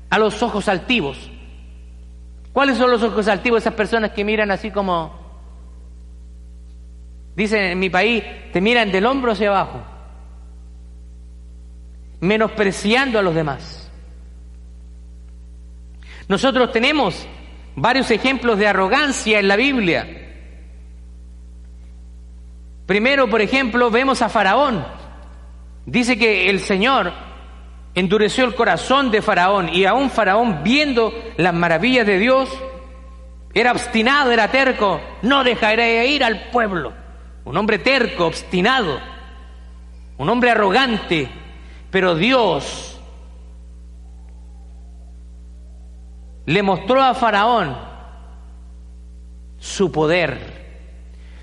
[0.10, 1.32] a los ojos altivos.
[2.54, 3.62] ¿Cuáles son los ojos altivos?
[3.62, 5.13] Esas personas que miran así como,
[7.36, 9.84] dicen en mi país, te miran del hombro hacia abajo,
[12.20, 13.91] menospreciando a los demás.
[16.28, 17.28] Nosotros tenemos
[17.76, 20.26] varios ejemplos de arrogancia en la Biblia.
[22.88, 24.84] Primero, por ejemplo, vemos a Faraón.
[25.86, 27.13] Dice que el Señor
[28.00, 32.48] endureció el corazón de Faraón y aún Faraón viendo las maravillas de Dios,
[33.56, 36.94] era obstinado, era terco, no dejaré ir al pueblo.
[37.44, 39.00] Un hombre terco, obstinado,
[40.20, 41.28] un hombre arrogante,
[41.90, 43.02] pero Dios
[46.46, 47.76] le mostró a Faraón
[49.58, 50.56] su poder.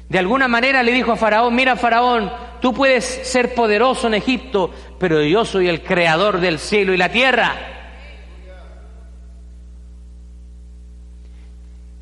[0.08, 2.30] De alguna manera le dijo a Faraón, mira Faraón,
[2.64, 7.10] Tú puedes ser poderoso en Egipto, pero yo soy el creador del cielo y la
[7.10, 7.54] tierra.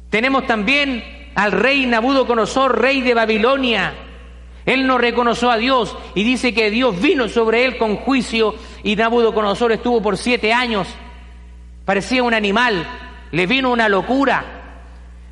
[0.09, 3.93] Tenemos también al rey Nabucodonosor, rey de Babilonia.
[4.65, 8.95] Él no reconoció a Dios y dice que Dios vino sobre él con juicio y
[8.95, 10.87] Nabucodonosor estuvo por siete años.
[11.85, 12.87] Parecía un animal,
[13.33, 14.45] le vino una locura.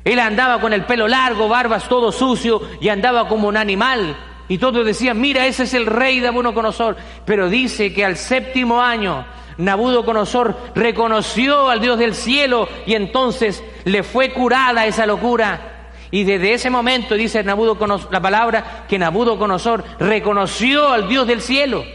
[0.03, 4.17] Él andaba con el pelo largo, barbas todo sucio y andaba como un animal.
[4.51, 6.97] Y todos decían, mira, ese es el rey de Nabucodonosor.
[7.23, 9.25] Pero dice que al séptimo año
[9.57, 15.93] Nabucodonosor reconoció al Dios del cielo y entonces le fue curada esa locura.
[16.11, 21.85] Y desde ese momento dice Nabucodonosor, la palabra que Nabucodonosor reconoció al Dios del cielo.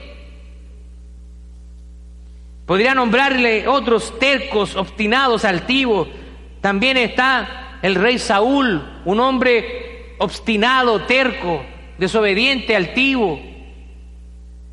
[2.65, 6.09] Podría nombrarle otros tercos, obstinados, altivos.
[6.63, 11.63] También está el rey Saúl, un hombre obstinado, terco,
[11.99, 13.41] desobediente, altivo,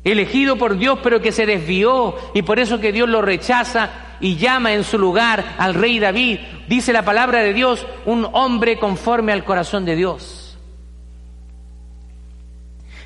[0.04, 4.36] elegido por Dios pero que se desvió y por eso que Dios lo rechaza y
[4.36, 6.38] llama en su lugar al rey David.
[6.68, 10.58] Dice la palabra de Dios, un hombre conforme al corazón de Dios.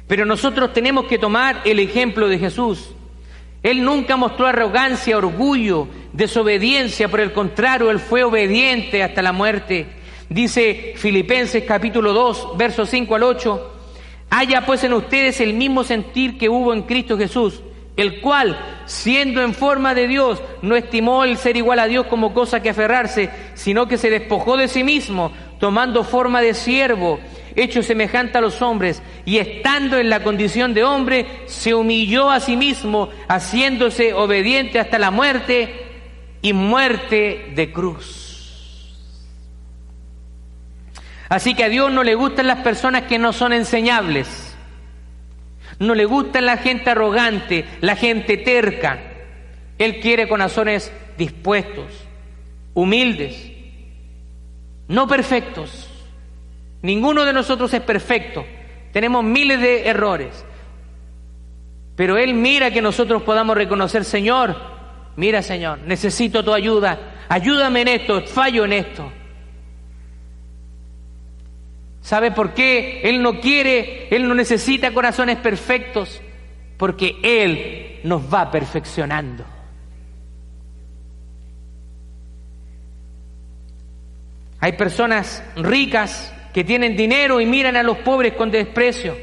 [0.06, 2.90] Pero nosotros tenemos que tomar el ejemplo de Jesús.
[3.62, 9.86] Él nunca mostró arrogancia, orgullo, desobediencia, por el contrario, él fue obediente hasta la muerte.
[10.28, 13.77] Dice Filipenses capítulo 2, versos 5 al 8,
[14.30, 17.62] Haya pues en ustedes el mismo sentir que hubo en Cristo Jesús,
[17.96, 22.34] el cual, siendo en forma de Dios, no estimó el ser igual a Dios como
[22.34, 27.18] cosa que aferrarse, sino que se despojó de sí mismo, tomando forma de siervo,
[27.56, 32.38] hecho semejante a los hombres, y estando en la condición de hombre, se humilló a
[32.38, 35.86] sí mismo, haciéndose obediente hasta la muerte
[36.40, 38.27] y muerte de cruz.
[41.28, 44.56] Así que a Dios no le gustan las personas que no son enseñables.
[45.78, 48.98] No le gusta la gente arrogante, la gente terca.
[49.78, 51.86] Él quiere corazones dispuestos,
[52.74, 53.52] humildes,
[54.88, 55.88] no perfectos.
[56.82, 58.44] Ninguno de nosotros es perfecto.
[58.92, 60.44] Tenemos miles de errores.
[61.94, 64.56] Pero Él mira que nosotros podamos reconocer, Señor,
[65.16, 66.98] mira Señor, necesito tu ayuda.
[67.28, 69.12] Ayúdame en esto, fallo en esto.
[72.08, 73.02] ¿Sabe por qué?
[73.04, 76.22] Él no quiere, Él no necesita corazones perfectos,
[76.78, 79.44] porque Él nos va perfeccionando.
[84.58, 89.14] Hay personas ricas que tienen dinero y miran a los pobres con desprecio.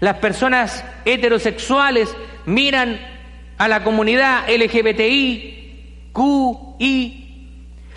[0.00, 2.98] Las personas heterosexuales miran
[3.58, 7.25] a la comunidad LGBTI, Q, I,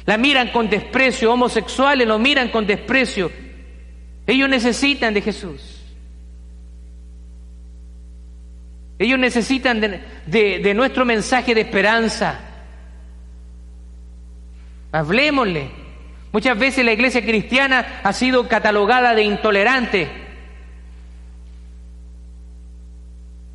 [0.09, 3.31] la miran con desprecio, homosexuales lo miran con desprecio.
[4.25, 5.83] Ellos necesitan de Jesús.
[8.97, 12.39] Ellos necesitan de, nuestro mensaje de esperanza.
[14.91, 15.69] Hablemosle.
[16.31, 20.09] Muchas veces la iglesia cristiana ha sido catalogada de intolerante.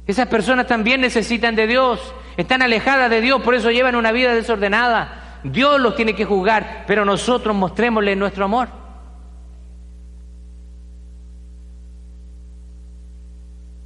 [0.07, 4.32] Esas personas también necesitan de Dios, están alejadas de Dios, por eso llevan una vida
[4.36, 5.22] desordenada.
[5.45, 8.68] Dios los tiene que juzgar, pero nosotros mostrémosle nuestro amor.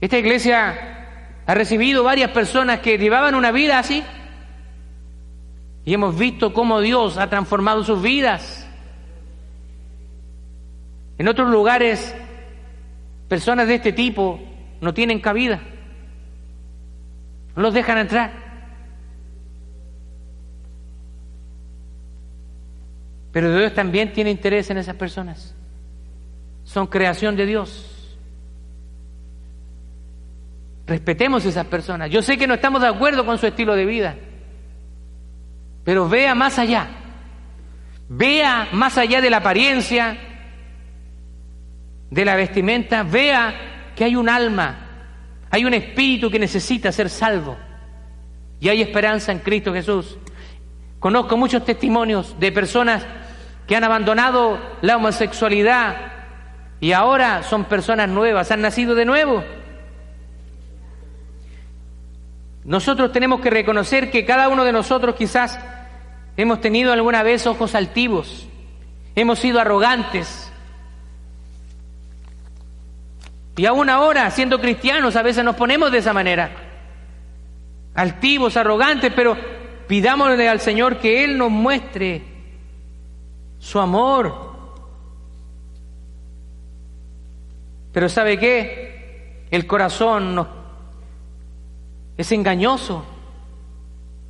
[0.01, 0.99] Esta iglesia
[1.45, 4.05] ha recibido varias personas que llevaban una vida así.
[5.85, 8.69] Y hemos visto cómo Dios ha transformado sus vidas.
[11.19, 12.15] En otros lugares,
[13.27, 14.39] personas de este tipo
[14.81, 15.61] no tienen cabida.
[17.57, 18.48] No los dejan entrar.
[23.39, 25.55] Pero Dios también tiene interés en esas personas.
[26.65, 28.19] Son creación de Dios.
[30.89, 32.11] Respetemos a esas personas.
[32.11, 34.17] Yo sé que no estamos de acuerdo con su estilo de vida,
[35.85, 36.89] pero vea más allá.
[38.09, 40.19] Vea más allá de la apariencia,
[42.11, 44.81] de la vestimenta, vea que hay un alma,
[45.49, 47.57] hay un espíritu que necesita ser salvo.
[48.59, 50.19] Y hay esperanza en Cristo Jesús.
[50.99, 53.07] Conozco muchos testimonios de personas
[53.69, 55.95] que han abandonado la homosexualidad
[56.81, 59.45] y ahora son personas nuevas, han nacido de nuevo.
[62.65, 65.61] Nosotros tenemos que reconocer que cada uno de nosotros quizás
[66.39, 68.49] hemos tenido alguna vez ojos altivos,
[69.15, 70.51] hemos sido arrogantes.
[73.57, 76.51] Y aún ahora, siendo cristianos, a veces nos ponemos de esa manera.
[77.95, 79.37] Altivos, arrogantes, pero
[79.89, 82.38] pidámosle al Señor que Él nos muestre
[83.59, 84.49] su amor.
[87.93, 89.47] Pero ¿sabe qué?
[89.51, 90.47] El corazón
[92.17, 93.05] es engañoso.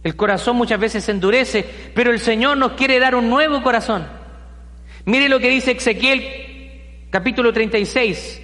[0.05, 1.64] El corazón muchas veces se endurece,
[1.95, 4.07] pero el Señor nos quiere dar un nuevo corazón.
[5.05, 8.43] Mire lo que dice Ezequiel capítulo 36.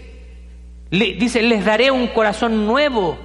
[0.91, 3.19] dice, les daré un corazón nuevo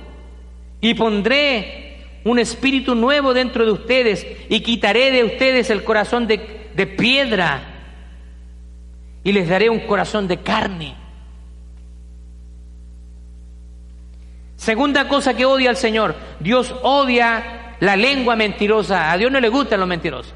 [0.81, 1.88] y pondré
[2.23, 7.61] un espíritu nuevo dentro de ustedes y quitaré de ustedes el corazón de, de piedra
[9.23, 10.95] y les daré un corazón de carne.
[14.55, 19.11] Segunda cosa que odia al Señor, Dios odia la lengua mentirosa.
[19.11, 20.33] A Dios no le gustan los mentirosos.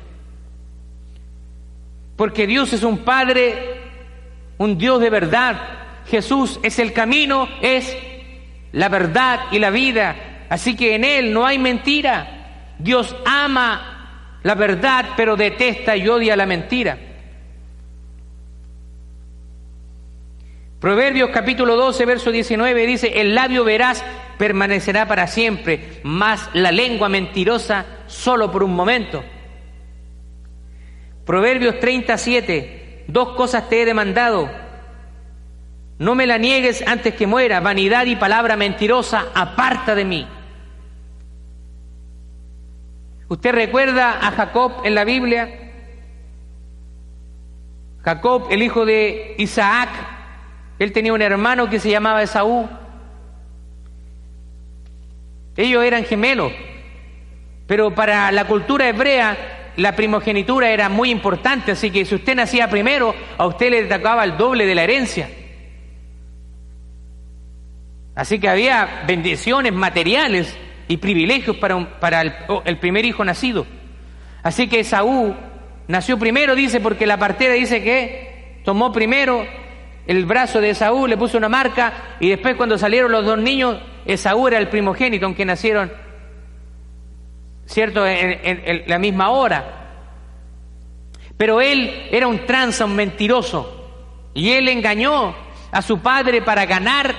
[2.16, 3.82] Porque Dios es un Padre,
[4.58, 5.60] un Dios de verdad.
[6.08, 7.98] Jesús es el camino, es
[8.72, 10.16] la verdad y la vida.
[10.54, 12.76] Así que en Él no hay mentira.
[12.78, 16.96] Dios ama la verdad, pero detesta y odia la mentira.
[20.80, 24.06] Proverbios capítulo 12, verso 19 dice, el labio veraz
[24.38, 29.24] permanecerá para siempre, más la lengua mentirosa solo por un momento.
[31.26, 34.52] Proverbios 37, dos cosas te he demandado.
[35.98, 40.28] No me la niegues antes que muera, vanidad y palabra mentirosa, aparta de mí.
[43.34, 45.50] ¿Usted recuerda a Jacob en la Biblia?
[48.04, 49.90] Jacob, el hijo de Isaac,
[50.78, 52.70] él tenía un hermano que se llamaba Esaú.
[55.58, 56.54] Ellos eran gemelos,
[57.66, 62.70] pero para la cultura hebrea la primogenitura era muy importante, así que si usted nacía
[62.70, 65.28] primero, a usted le tocaba el doble de la herencia.
[68.14, 70.56] Así que había bendiciones materiales
[70.94, 72.34] y privilegios para, para el,
[72.66, 73.66] el, primer hijo nacido.
[74.44, 75.34] Así que Esaú
[75.88, 79.44] nació primero, dice, porque la partera dice que tomó primero
[80.06, 83.82] el brazo de Esaú, le puso una marca y después cuando salieron los dos niños,
[84.06, 85.92] Esaú era el primogénito, aunque nacieron,
[87.66, 89.80] ¿cierto?, en, la misma hora.
[91.38, 95.34] Pero él era un tranza, un mentiroso, y él engañó
[95.72, 97.16] a su padre para ganar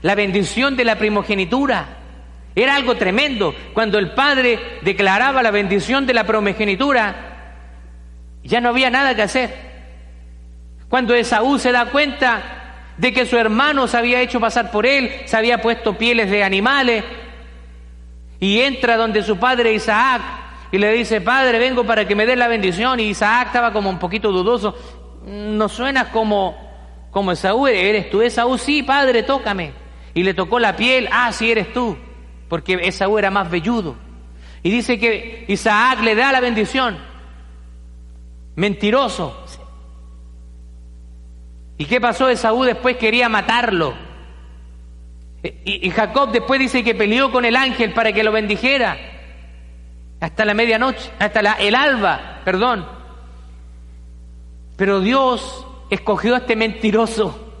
[0.00, 1.98] la bendición de la primogenitura.
[2.54, 3.54] Era algo tremendo.
[3.72, 7.14] Cuando el padre declaraba la bendición de la primogenitura,
[8.44, 9.54] ya no había nada que hacer.
[10.88, 12.42] Cuando Esaú se da cuenta
[12.98, 16.44] de que su hermano se había hecho pasar por él, se había puesto pieles de
[16.44, 17.04] animales,
[18.38, 20.20] y entra donde su padre Isaac
[20.72, 23.88] y le dice, Padre, vengo para que me dé la bendición, y Isaac estaba como
[23.88, 24.76] un poquito dudoso,
[25.24, 26.58] no suena como,
[27.10, 28.58] como Esaú, ¿eres tú Esaú?
[28.58, 29.72] Sí, Padre, tócame.
[30.14, 31.96] Y le tocó la piel, ah, sí eres tú,
[32.52, 33.96] porque Esaú era más velludo.
[34.62, 36.98] Y dice que Isaac le da la bendición.
[38.56, 39.42] Mentiroso,
[41.78, 42.28] ¿Y qué pasó?
[42.28, 43.94] Esaú después quería matarlo.
[45.64, 48.98] Y, Jacob después dice que peleó con el ángel para que lo bendijera.
[50.20, 52.86] Hasta la medianoche, hasta el alba, perdón.
[54.76, 57.51] Pero Dios escogió a este mentiroso.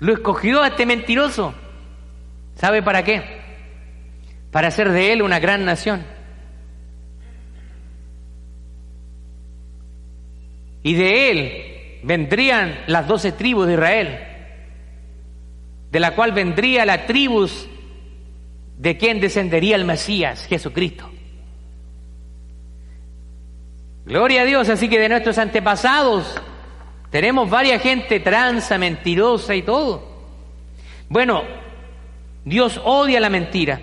[0.00, 1.54] Lo escogió a este mentiroso.
[2.54, 3.22] ¿Sabe para qué?
[4.50, 6.04] Para hacer de él una gran nación.
[10.82, 14.18] Y de él vendrían las doce tribus de Israel,
[15.90, 17.68] de la cual vendría la tribus
[18.78, 21.10] de quien descendería el Mesías, Jesucristo.
[24.06, 26.40] Gloria a Dios, así que de nuestros antepasados
[27.10, 30.08] tenemos varias gente tranza, mentirosa y todo.
[31.08, 31.42] Bueno,
[32.44, 33.80] Dios odia la mentira.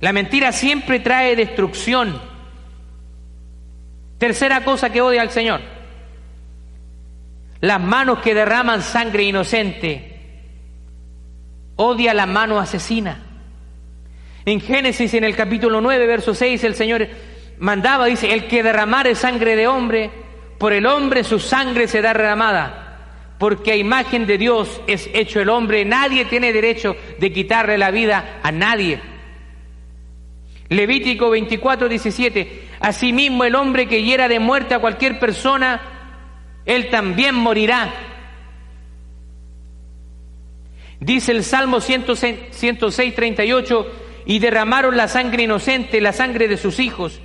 [0.00, 2.20] La mentira siempre trae destrucción.
[4.18, 5.60] Tercera cosa que odia al Señor.
[7.60, 10.16] Las manos que derraman sangre inocente.
[11.76, 13.22] Odia la mano asesina.
[14.46, 17.08] En Génesis, en el capítulo 9, verso 6, el Señor
[17.58, 20.10] mandaba, dice, el que derramare sangre de hombre,
[20.58, 22.86] por el hombre su sangre será derramada
[23.38, 27.90] porque a imagen de Dios es hecho el hombre, nadie tiene derecho de quitarle la
[27.90, 29.00] vida a nadie.
[30.68, 35.80] Levítico 24, 17, asimismo el hombre que hiera de muerte a cualquier persona,
[36.64, 37.92] él también morirá.
[40.98, 43.92] Dice el Salmo 106, 106 38,
[44.24, 47.20] y derramaron la sangre inocente, la sangre de sus hijos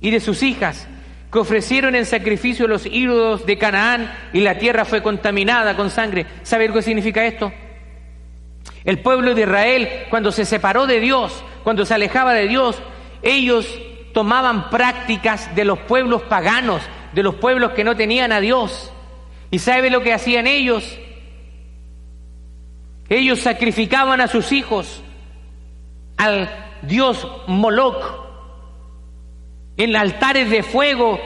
[0.00, 0.88] y de sus hijas,
[1.32, 6.26] que ofrecieron en sacrificio los ídolos de Canaán y la tierra fue contaminada con sangre.
[6.42, 7.50] ¿Sabe lo que significa esto?
[8.84, 12.82] El pueblo de Israel, cuando se separó de Dios, cuando se alejaba de Dios,
[13.22, 13.66] ellos
[14.12, 16.82] tomaban prácticas de los pueblos paganos,
[17.14, 18.92] de los pueblos que no tenían a Dios.
[19.50, 20.98] ¿Y sabe lo que hacían ellos?
[23.08, 25.02] Ellos sacrificaban a sus hijos
[26.18, 26.50] al
[26.82, 28.21] dios Moloch
[29.76, 31.18] en altares de fuego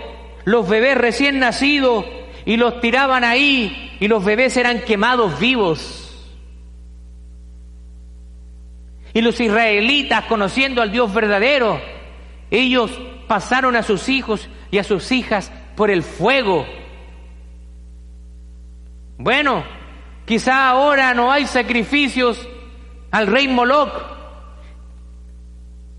[0.45, 2.05] los bebés recién nacidos
[2.45, 6.03] y los tiraban ahí y los bebés eran quemados vivos.
[9.13, 11.81] Y los israelitas, conociendo al Dios verdadero,
[12.51, 12.91] ellos
[13.27, 16.67] pasaron a sus hijos y a sus hijas por el fuego.
[19.19, 19.65] Bueno,
[20.27, 22.47] quizá ahora no hay sacrificios
[23.11, 24.16] al rey Moloch,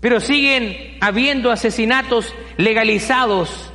[0.00, 3.72] pero siguen habiendo asesinatos legalizados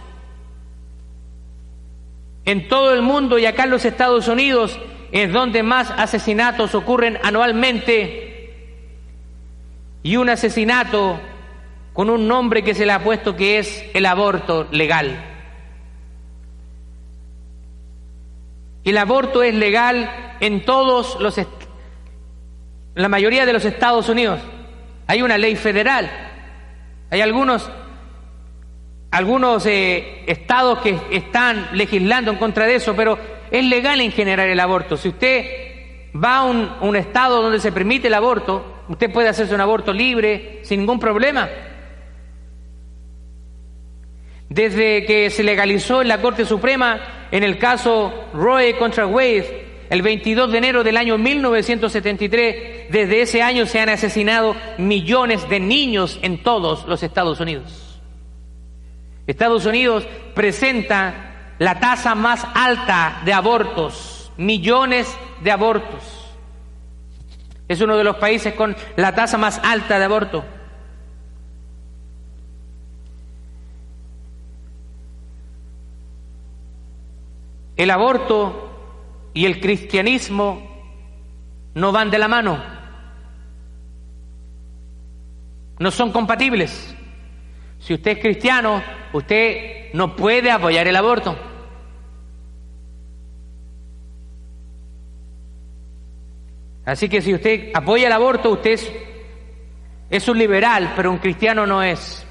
[2.45, 4.79] en todo el mundo y acá en los Estados Unidos
[5.11, 8.51] es donde más asesinatos ocurren anualmente
[10.01, 11.19] y un asesinato
[11.93, 15.23] con un nombre que se le ha puesto que es el aborto legal.
[18.83, 21.39] El aborto es legal en todos los
[22.95, 24.39] la mayoría de los Estados Unidos.
[25.07, 26.09] Hay una ley federal.
[27.09, 27.69] Hay algunos,
[29.11, 33.17] algunos eh, estados que están legislando en contra de eso, pero
[33.51, 34.97] es legal en general el aborto.
[34.97, 35.45] Si usted
[36.15, 39.93] va a un, un estado donde se permite el aborto, usted puede hacerse un aborto
[39.93, 41.49] libre, sin ningún problema.
[44.49, 49.62] Desde que se legalizó en la Corte Suprema, en el caso Roe contra Wade,
[49.93, 55.59] el 22 de enero del año 1973, desde ese año se han asesinado millones de
[55.59, 58.01] niños en todos los Estados Unidos.
[59.27, 66.01] Estados Unidos presenta la tasa más alta de abortos, millones de abortos.
[67.67, 70.43] Es uno de los países con la tasa más alta de aborto.
[77.75, 78.72] El aborto
[79.33, 80.61] y el cristianismo
[81.73, 82.63] no van de la mano,
[85.79, 86.95] no son compatibles.
[87.79, 88.81] Si usted es cristiano,
[89.11, 91.37] usted no puede apoyar el aborto.
[96.85, 98.79] Así que si usted apoya el aborto, usted
[100.09, 102.25] es, un liberal, pero un cristiano no es.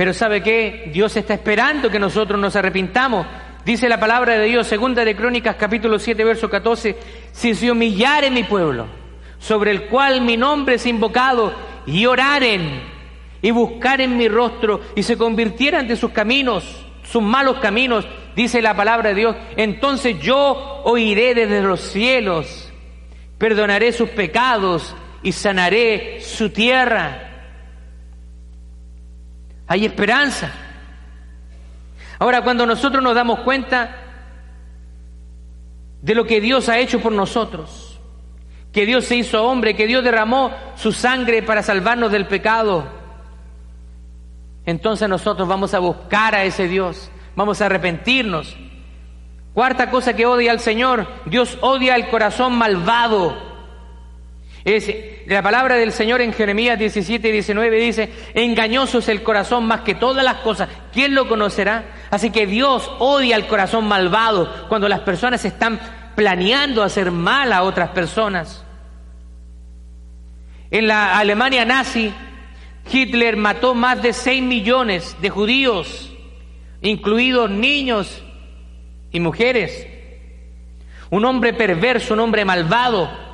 [0.00, 0.88] Pero ¿sabe qué?
[0.94, 3.26] Dios está esperando que nosotros nos arrepintamos.
[3.66, 6.96] Dice la palabra de Dios, segunda de Crónicas, capítulo 7, verso 14,
[7.32, 8.86] si se humillare mi pueblo,
[9.38, 11.52] sobre el cual mi nombre es invocado,
[11.84, 12.80] y oraren,
[13.42, 16.64] y buscaren mi rostro, y se convirtieran de sus caminos,
[17.02, 22.72] sus malos caminos, dice la palabra de Dios, entonces yo oiré desde los cielos,
[23.36, 27.29] perdonaré sus pecados y sanaré su tierra
[29.70, 30.50] hay esperanza.
[32.18, 33.98] Ahora, cuando nosotros nos damos cuenta
[36.02, 38.00] de lo que Dios ha hecho por nosotros,
[38.72, 42.84] que Dios se hizo hombre, que Dios derramó su sangre para salvarnos del pecado,
[44.66, 48.56] entonces nosotros vamos a buscar a ese Dios, vamos a arrepentirnos.
[49.54, 53.49] Cuarta cosa que odia al Señor, Dios odia el corazón malvado.
[54.64, 54.92] Es,
[55.26, 59.80] la palabra del Señor en Jeremías 17 y 19 dice, engañoso es el corazón más
[59.80, 61.84] que todas las cosas, ¿quién lo conocerá?
[62.10, 65.80] Así que Dios odia el corazón malvado cuando las personas están
[66.14, 68.64] planeando hacer mal a otras personas.
[70.70, 72.12] En la Alemania nazi,
[72.90, 76.12] Hitler mató más de 6 millones de judíos,
[76.82, 78.22] incluidos niños
[79.10, 79.86] y mujeres.
[81.10, 83.29] un hombre perverso, un hombre malvado.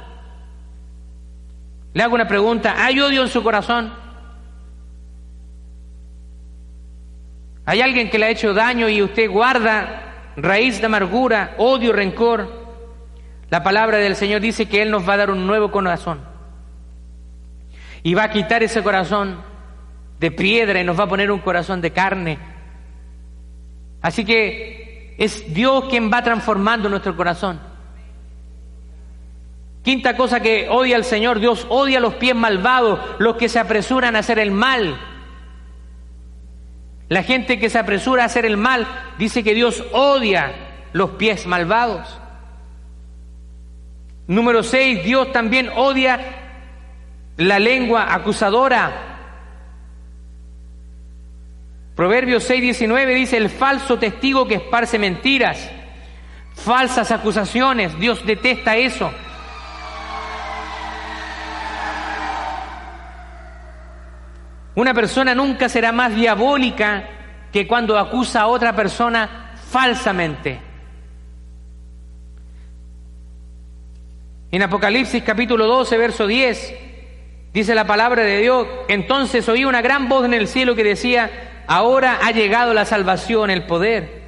[1.96, 3.90] Le hago una pregunta, ¿hay odio en su corazón?
[7.64, 12.66] ¿Hay alguien que le ha hecho daño y usted guarda raíz de amargura, odio, rencor?
[13.48, 16.20] La palabra del Señor dice que Él nos va a dar un nuevo corazón.
[18.02, 19.40] Y va a quitar ese corazón
[20.20, 22.38] de piedra y nos va a poner un corazón de carne.
[24.02, 27.58] Así que es Dios quien va transformando nuestro corazón.
[29.86, 34.16] Quinta cosa que odia al Señor, Dios odia los pies malvados, los que se apresuran
[34.16, 34.98] a hacer el mal.
[37.08, 38.84] La gente que se apresura a hacer el mal
[39.16, 40.52] dice que Dios odia
[40.92, 42.18] los pies malvados.
[44.26, 46.18] Número 6, Dios también odia
[47.36, 48.90] la lengua acusadora.
[51.94, 55.70] Proverbios 6, 19 dice, el falso testigo que esparce mentiras,
[56.56, 59.12] falsas acusaciones, Dios detesta eso.
[64.76, 67.08] Una persona nunca será más diabólica
[67.50, 70.60] que cuando acusa a otra persona falsamente.
[74.52, 76.74] En Apocalipsis capítulo 12, verso 10,
[77.54, 81.64] dice la palabra de Dios, entonces oí una gran voz en el cielo que decía,
[81.66, 84.26] ahora ha llegado la salvación, el poder.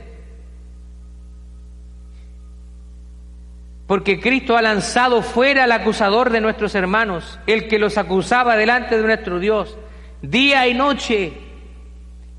[3.86, 8.96] Porque Cristo ha lanzado fuera al acusador de nuestros hermanos, el que los acusaba delante
[8.96, 9.76] de nuestro Dios,
[10.22, 11.32] día y noche.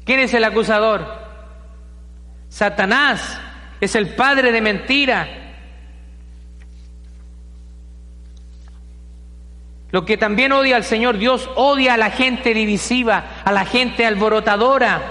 [0.05, 1.05] ¿Quién es el acusador?
[2.49, 3.39] Satanás
[3.79, 5.39] es el padre de mentira
[9.91, 14.05] Lo que también odia al Señor, Dios odia a la gente divisiva, a la gente
[14.05, 15.01] alborotadora.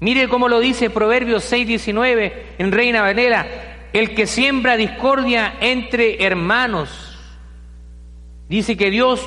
[0.00, 3.46] Mire cómo lo dice Proverbios 6:19 en Reina Valera,
[3.92, 7.16] el que siembra discordia entre hermanos.
[8.48, 9.26] Dice que Dios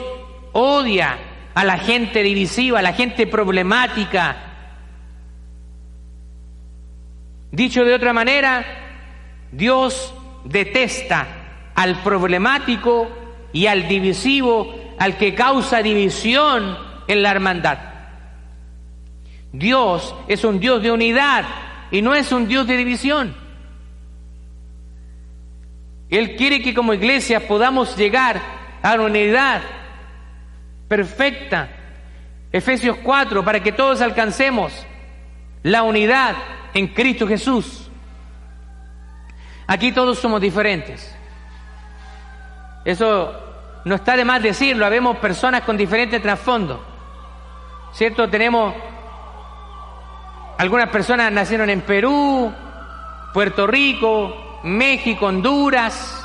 [0.52, 1.18] odia
[1.58, 4.38] a la gente divisiva, a la gente problemática.
[7.52, 8.64] Dicho de otra manera,
[9.52, 10.14] Dios
[10.46, 11.26] detesta
[11.74, 13.10] al problemático
[13.54, 16.78] y al divisivo, al que causa división
[17.08, 17.80] en la hermandad.
[19.52, 21.44] Dios es un Dios de unidad
[21.90, 23.36] y no es un Dios de división.
[26.12, 28.40] Él quiere que como iglesia podamos llegar
[28.84, 29.62] a la unidad
[30.88, 31.70] perfecta.
[32.52, 34.72] Efesios 4, para que todos alcancemos
[35.64, 36.36] la unidad
[36.74, 37.90] en Cristo Jesús.
[39.68, 41.14] Aquí todos somos diferentes.
[42.86, 43.34] Eso
[43.84, 46.80] no está de más decirlo, habemos personas con diferentes trasfondos.
[47.92, 48.30] ¿Cierto?
[48.30, 48.74] Tenemos
[50.58, 52.52] algunas personas nacieron en Perú,
[53.34, 56.17] Puerto Rico, México, Honduras.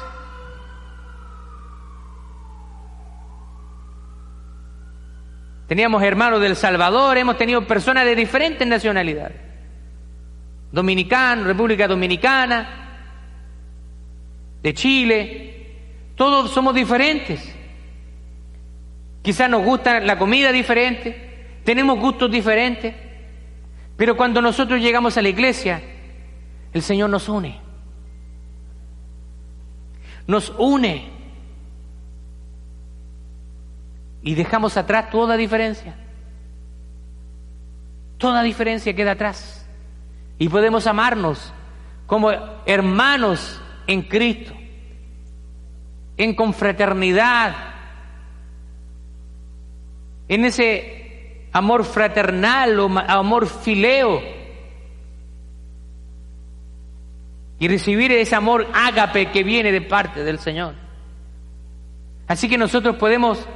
[5.67, 9.37] Teníamos hermanos del Salvador, hemos tenido personas de diferentes nacionalidades.
[10.71, 12.83] Dominicano, República Dominicana,
[14.63, 15.67] de Chile,
[16.15, 17.55] todos somos diferentes.
[19.23, 22.95] Quizás nos gusta la comida diferente, tenemos gustos diferentes,
[23.97, 25.81] pero cuando nosotros llegamos a la iglesia,
[26.73, 27.61] el Señor nos une.
[30.27, 31.12] Nos une.
[34.23, 35.97] Y dejamos atrás toda diferencia.
[38.19, 39.67] Toda diferencia queda atrás.
[40.39, 41.53] Y podemos amarnos
[42.07, 42.31] como
[42.67, 44.55] hermanos en Cristo
[46.17, 47.55] en confraternidad,
[50.29, 54.21] en ese amor fraternal o amor fileo.
[57.59, 60.75] Y recibir ese amor ágape que viene de parte del Señor.
[62.27, 63.47] Así que nosotros podemos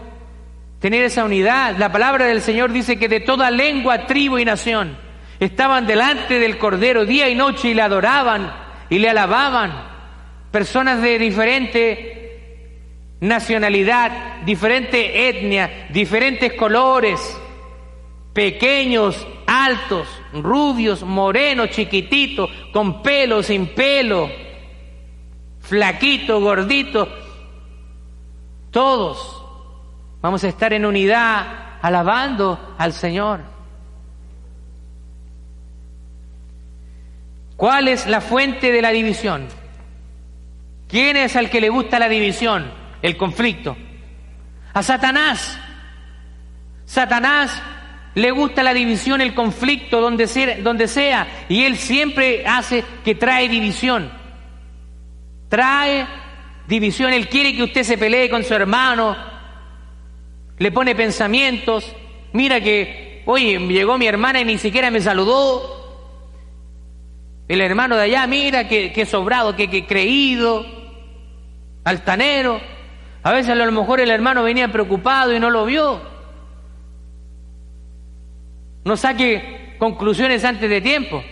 [0.81, 1.77] tener esa unidad.
[1.79, 4.97] La palabra del Señor dice que de toda lengua, tribu y nación
[5.41, 8.53] estaban delante del Cordero día y noche y le adoraban
[8.89, 9.73] y le alababan.
[10.51, 12.17] Personas de diferente
[13.21, 17.21] nacionalidad, diferente etnia, diferentes colores,
[18.33, 24.31] pequeños, altos, rubios, morenos, chiquititos, con pelo, sin pelo,
[25.61, 27.09] flaquito, gordito,
[28.71, 29.36] todos
[30.21, 31.47] vamos a estar en unidad
[31.83, 33.41] alabando al Señor.
[37.57, 39.49] ¿Cuál es la fuente de la división?
[40.89, 42.87] ¿Quién es al que le gusta la división?
[43.03, 43.77] el conflicto.
[44.75, 45.59] A Satanás.
[46.85, 47.63] Satanás
[48.15, 53.15] le gusta la división, el conflicto, donde sea, donde sea, y él siempre hace que
[53.15, 54.11] trae división.
[55.49, 56.07] trae
[56.67, 59.17] división, Él quiere que usted se pelee con su hermano,
[60.59, 61.95] le pone pensamientos,
[62.33, 65.77] mira que, oye, llegó mi hermana y ni siquiera me saludó,
[67.49, 70.67] el hermano de allá, mira que, sobrado, que, creído,
[71.85, 72.61] altanero,
[73.23, 76.01] a veces a lo mejor el hermano venía preocupado y no lo vio.
[78.85, 81.23] No saque conclusiones antes de tiempo.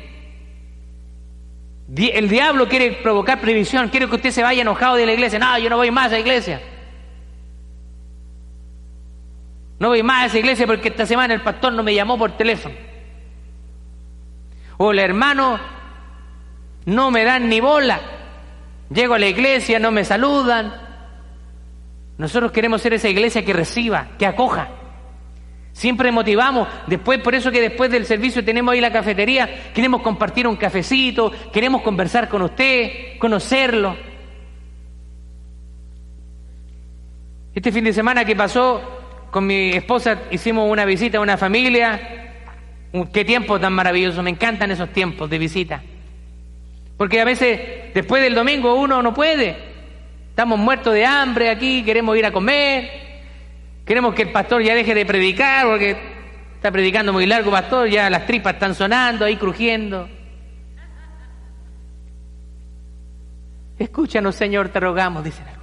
[1.96, 5.38] El diablo quiere provocar previsión, quiere que usted se vaya enojado de la iglesia.
[5.38, 6.60] No, yo no voy más a la iglesia.
[9.78, 12.36] No voy más a esa iglesia porque esta semana el pastor no me llamó por
[12.36, 12.74] teléfono.
[14.76, 15.58] O el hermano
[16.86, 18.00] no me dan ni bola.
[18.90, 20.74] Llego a la iglesia, no me saludan.
[22.18, 24.68] Nosotros queremos ser esa iglesia que reciba, que acoja.
[25.72, 30.46] Siempre motivamos, después, por eso que después del servicio tenemos ahí la cafetería, queremos compartir
[30.46, 33.96] un cafecito, queremos conversar con usted, conocerlo.
[37.52, 39.03] Este fin de semana que pasó
[39.34, 42.30] con mi esposa hicimos una visita a una familia.
[43.12, 45.82] Qué tiempo tan maravilloso, me encantan esos tiempos de visita.
[46.96, 49.56] Porque a veces después del domingo uno no puede.
[50.30, 52.88] Estamos muertos de hambre aquí, queremos ir a comer,
[53.84, 55.96] Queremos que el pastor ya deje de predicar porque
[56.54, 60.08] está predicando muy largo, pastor, ya las tripas están sonando, ahí crujiendo.
[63.80, 65.53] Escúchanos, Señor, te rogamos, dicen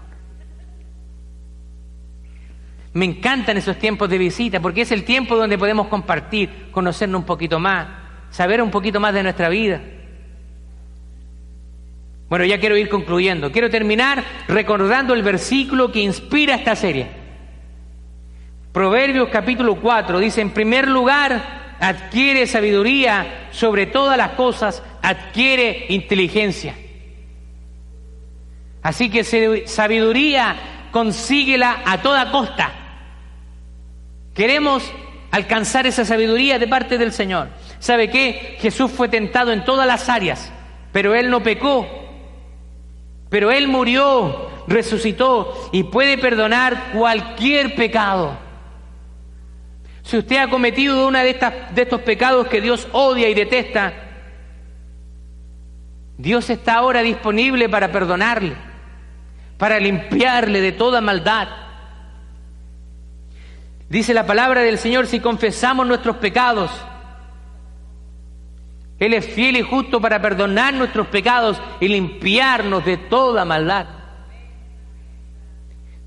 [2.94, 7.26] Me encantan esos tiempos de visita porque es el tiempo donde podemos compartir, conocernos un
[7.26, 7.88] poquito más,
[8.30, 9.82] saber un poquito más de nuestra vida.
[12.28, 13.52] Bueno, ya quiero ir concluyendo.
[13.52, 17.08] Quiero terminar recordando el versículo que inspira esta serie.
[18.74, 26.76] Proverbios capítulo 4 dice, en primer lugar, adquiere sabiduría, sobre todas las cosas, adquiere inteligencia.
[28.82, 29.24] Así que
[29.66, 30.56] sabiduría
[30.92, 32.81] consíguela a toda costa.
[34.34, 34.84] Queremos
[35.32, 37.50] alcanzar esa sabiduría de parte del Señor.
[37.80, 38.58] ¿Sabe qué?
[38.60, 40.52] Jesús fue tentado en todas las áreas,
[40.92, 41.88] pero Él no pecó.
[43.30, 48.38] Pero Él murió, resucitó y puede perdonar cualquier pecado.
[50.04, 51.34] Si usted ha cometido uno de,
[51.74, 53.94] de estos pecados que Dios odia y detesta,
[56.18, 58.54] Dios está ahora disponible para perdonarle,
[59.58, 61.48] para limpiarle de toda maldad.
[63.92, 66.72] Dice la palabra del Señor, si confesamos nuestros pecados,
[68.98, 73.88] Él es fiel y justo para perdonar nuestros pecados y limpiarnos de toda maldad.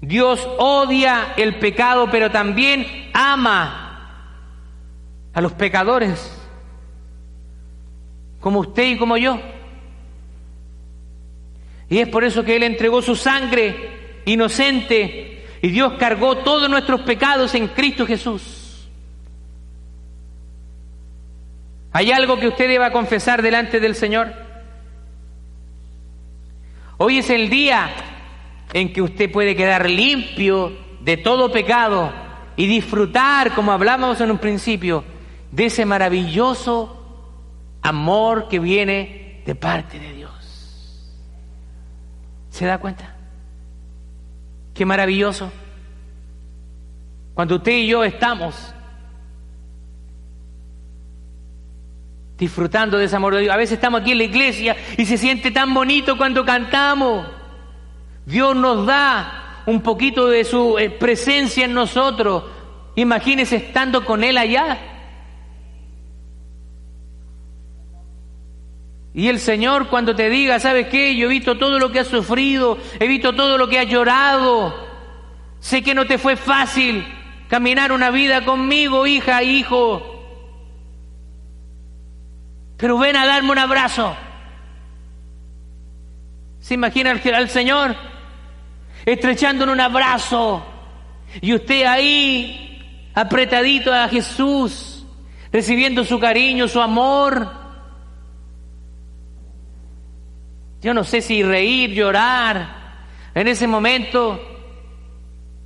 [0.01, 4.31] Dios odia el pecado, pero también ama
[5.35, 6.43] a los pecadores,
[8.41, 9.39] como usted y como yo.
[11.91, 15.34] Y es por eso que Él entregó su sangre inocente
[15.65, 18.87] y Dios cargó todos nuestros pecados en Cristo Jesús.
[21.91, 24.31] ¿Hay algo que usted deba confesar delante del Señor?
[26.99, 27.89] Hoy es el día
[28.75, 32.13] en que usted puede quedar limpio de todo pecado
[32.57, 35.03] y disfrutar, como hablábamos en un principio,
[35.51, 37.25] de ese maravilloso
[37.81, 41.09] amor que viene de parte de Dios.
[42.51, 43.14] ¿Se da cuenta?
[44.75, 45.51] Qué maravilloso.
[47.35, 48.75] Cuando usted y yo estamos
[52.37, 53.55] disfrutando de ese amor de Dios.
[53.55, 57.27] A veces estamos aquí en la iglesia y se siente tan bonito cuando cantamos.
[58.27, 62.45] Dios nos da un poquito de su eh, presencia en nosotros.
[62.97, 64.94] Imagínese estando con Él allá.
[69.15, 71.15] Y el Señor cuando te diga, ¿sabes qué?
[71.15, 74.75] Yo he visto todo lo que has sufrido, he visto todo lo que has llorado.
[75.61, 77.07] Sé que no te fue fácil
[77.49, 80.03] caminar una vida conmigo, hija, hijo.
[82.77, 84.17] Pero ven a darme un abrazo.
[86.59, 87.95] ¿Se imagina al Señor
[89.07, 90.67] estrechando un abrazo?
[91.41, 95.07] Y usted ahí, apretadito a Jesús,
[95.53, 97.64] recibiendo su cariño, su amor.
[100.85, 104.39] Yo no sé si reír, llorar en ese momento,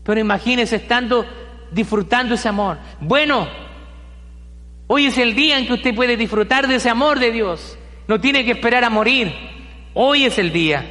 [0.05, 1.27] pero imagínese estando
[1.73, 2.79] disfrutando ese amor.
[3.01, 3.49] Bueno,
[4.87, 7.77] hoy es el día en que usted puede disfrutar de ese amor de Dios.
[8.07, 9.35] No tiene que esperar a morir.
[9.93, 10.87] Hoy es el día.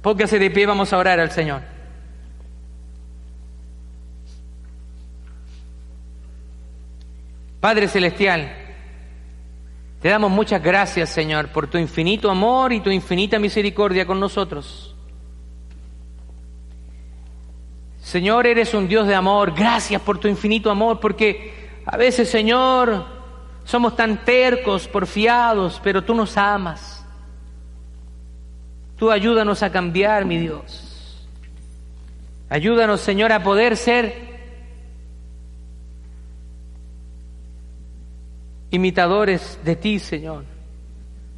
[0.00, 1.62] Póngase de pie, vamos a orar al Señor.
[7.58, 8.67] Padre Celestial,
[10.00, 14.94] Te damos muchas gracias, Señor, por tu infinito amor y tu infinita misericordia con nosotros.
[18.00, 19.52] Señor, eres un Dios de amor.
[19.54, 23.04] Gracias por tu infinito amor, porque a veces, Señor,
[23.64, 27.04] somos tan tercos, porfiados, pero tú nos amas.
[28.96, 31.28] Tú ayúdanos a cambiar, mi Dios.
[32.48, 34.27] Ayúdanos, Señor, a poder ser
[38.70, 40.44] imitadores de ti, Señor.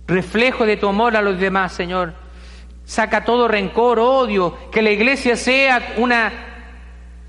[0.07, 2.15] Reflejo de tu amor a los demás, Señor.
[2.85, 6.33] Saca todo rencor, odio, que la iglesia sea una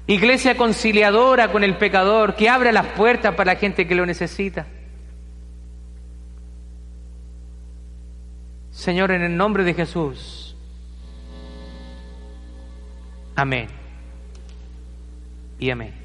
[0.08, 4.66] iglesia conciliadora con el pecador, que abra las puertas para la gente que lo necesita.
[8.72, 10.56] Señor, en el nombre de Jesús.
[13.36, 13.68] Amén.
[15.60, 16.01] Y amén.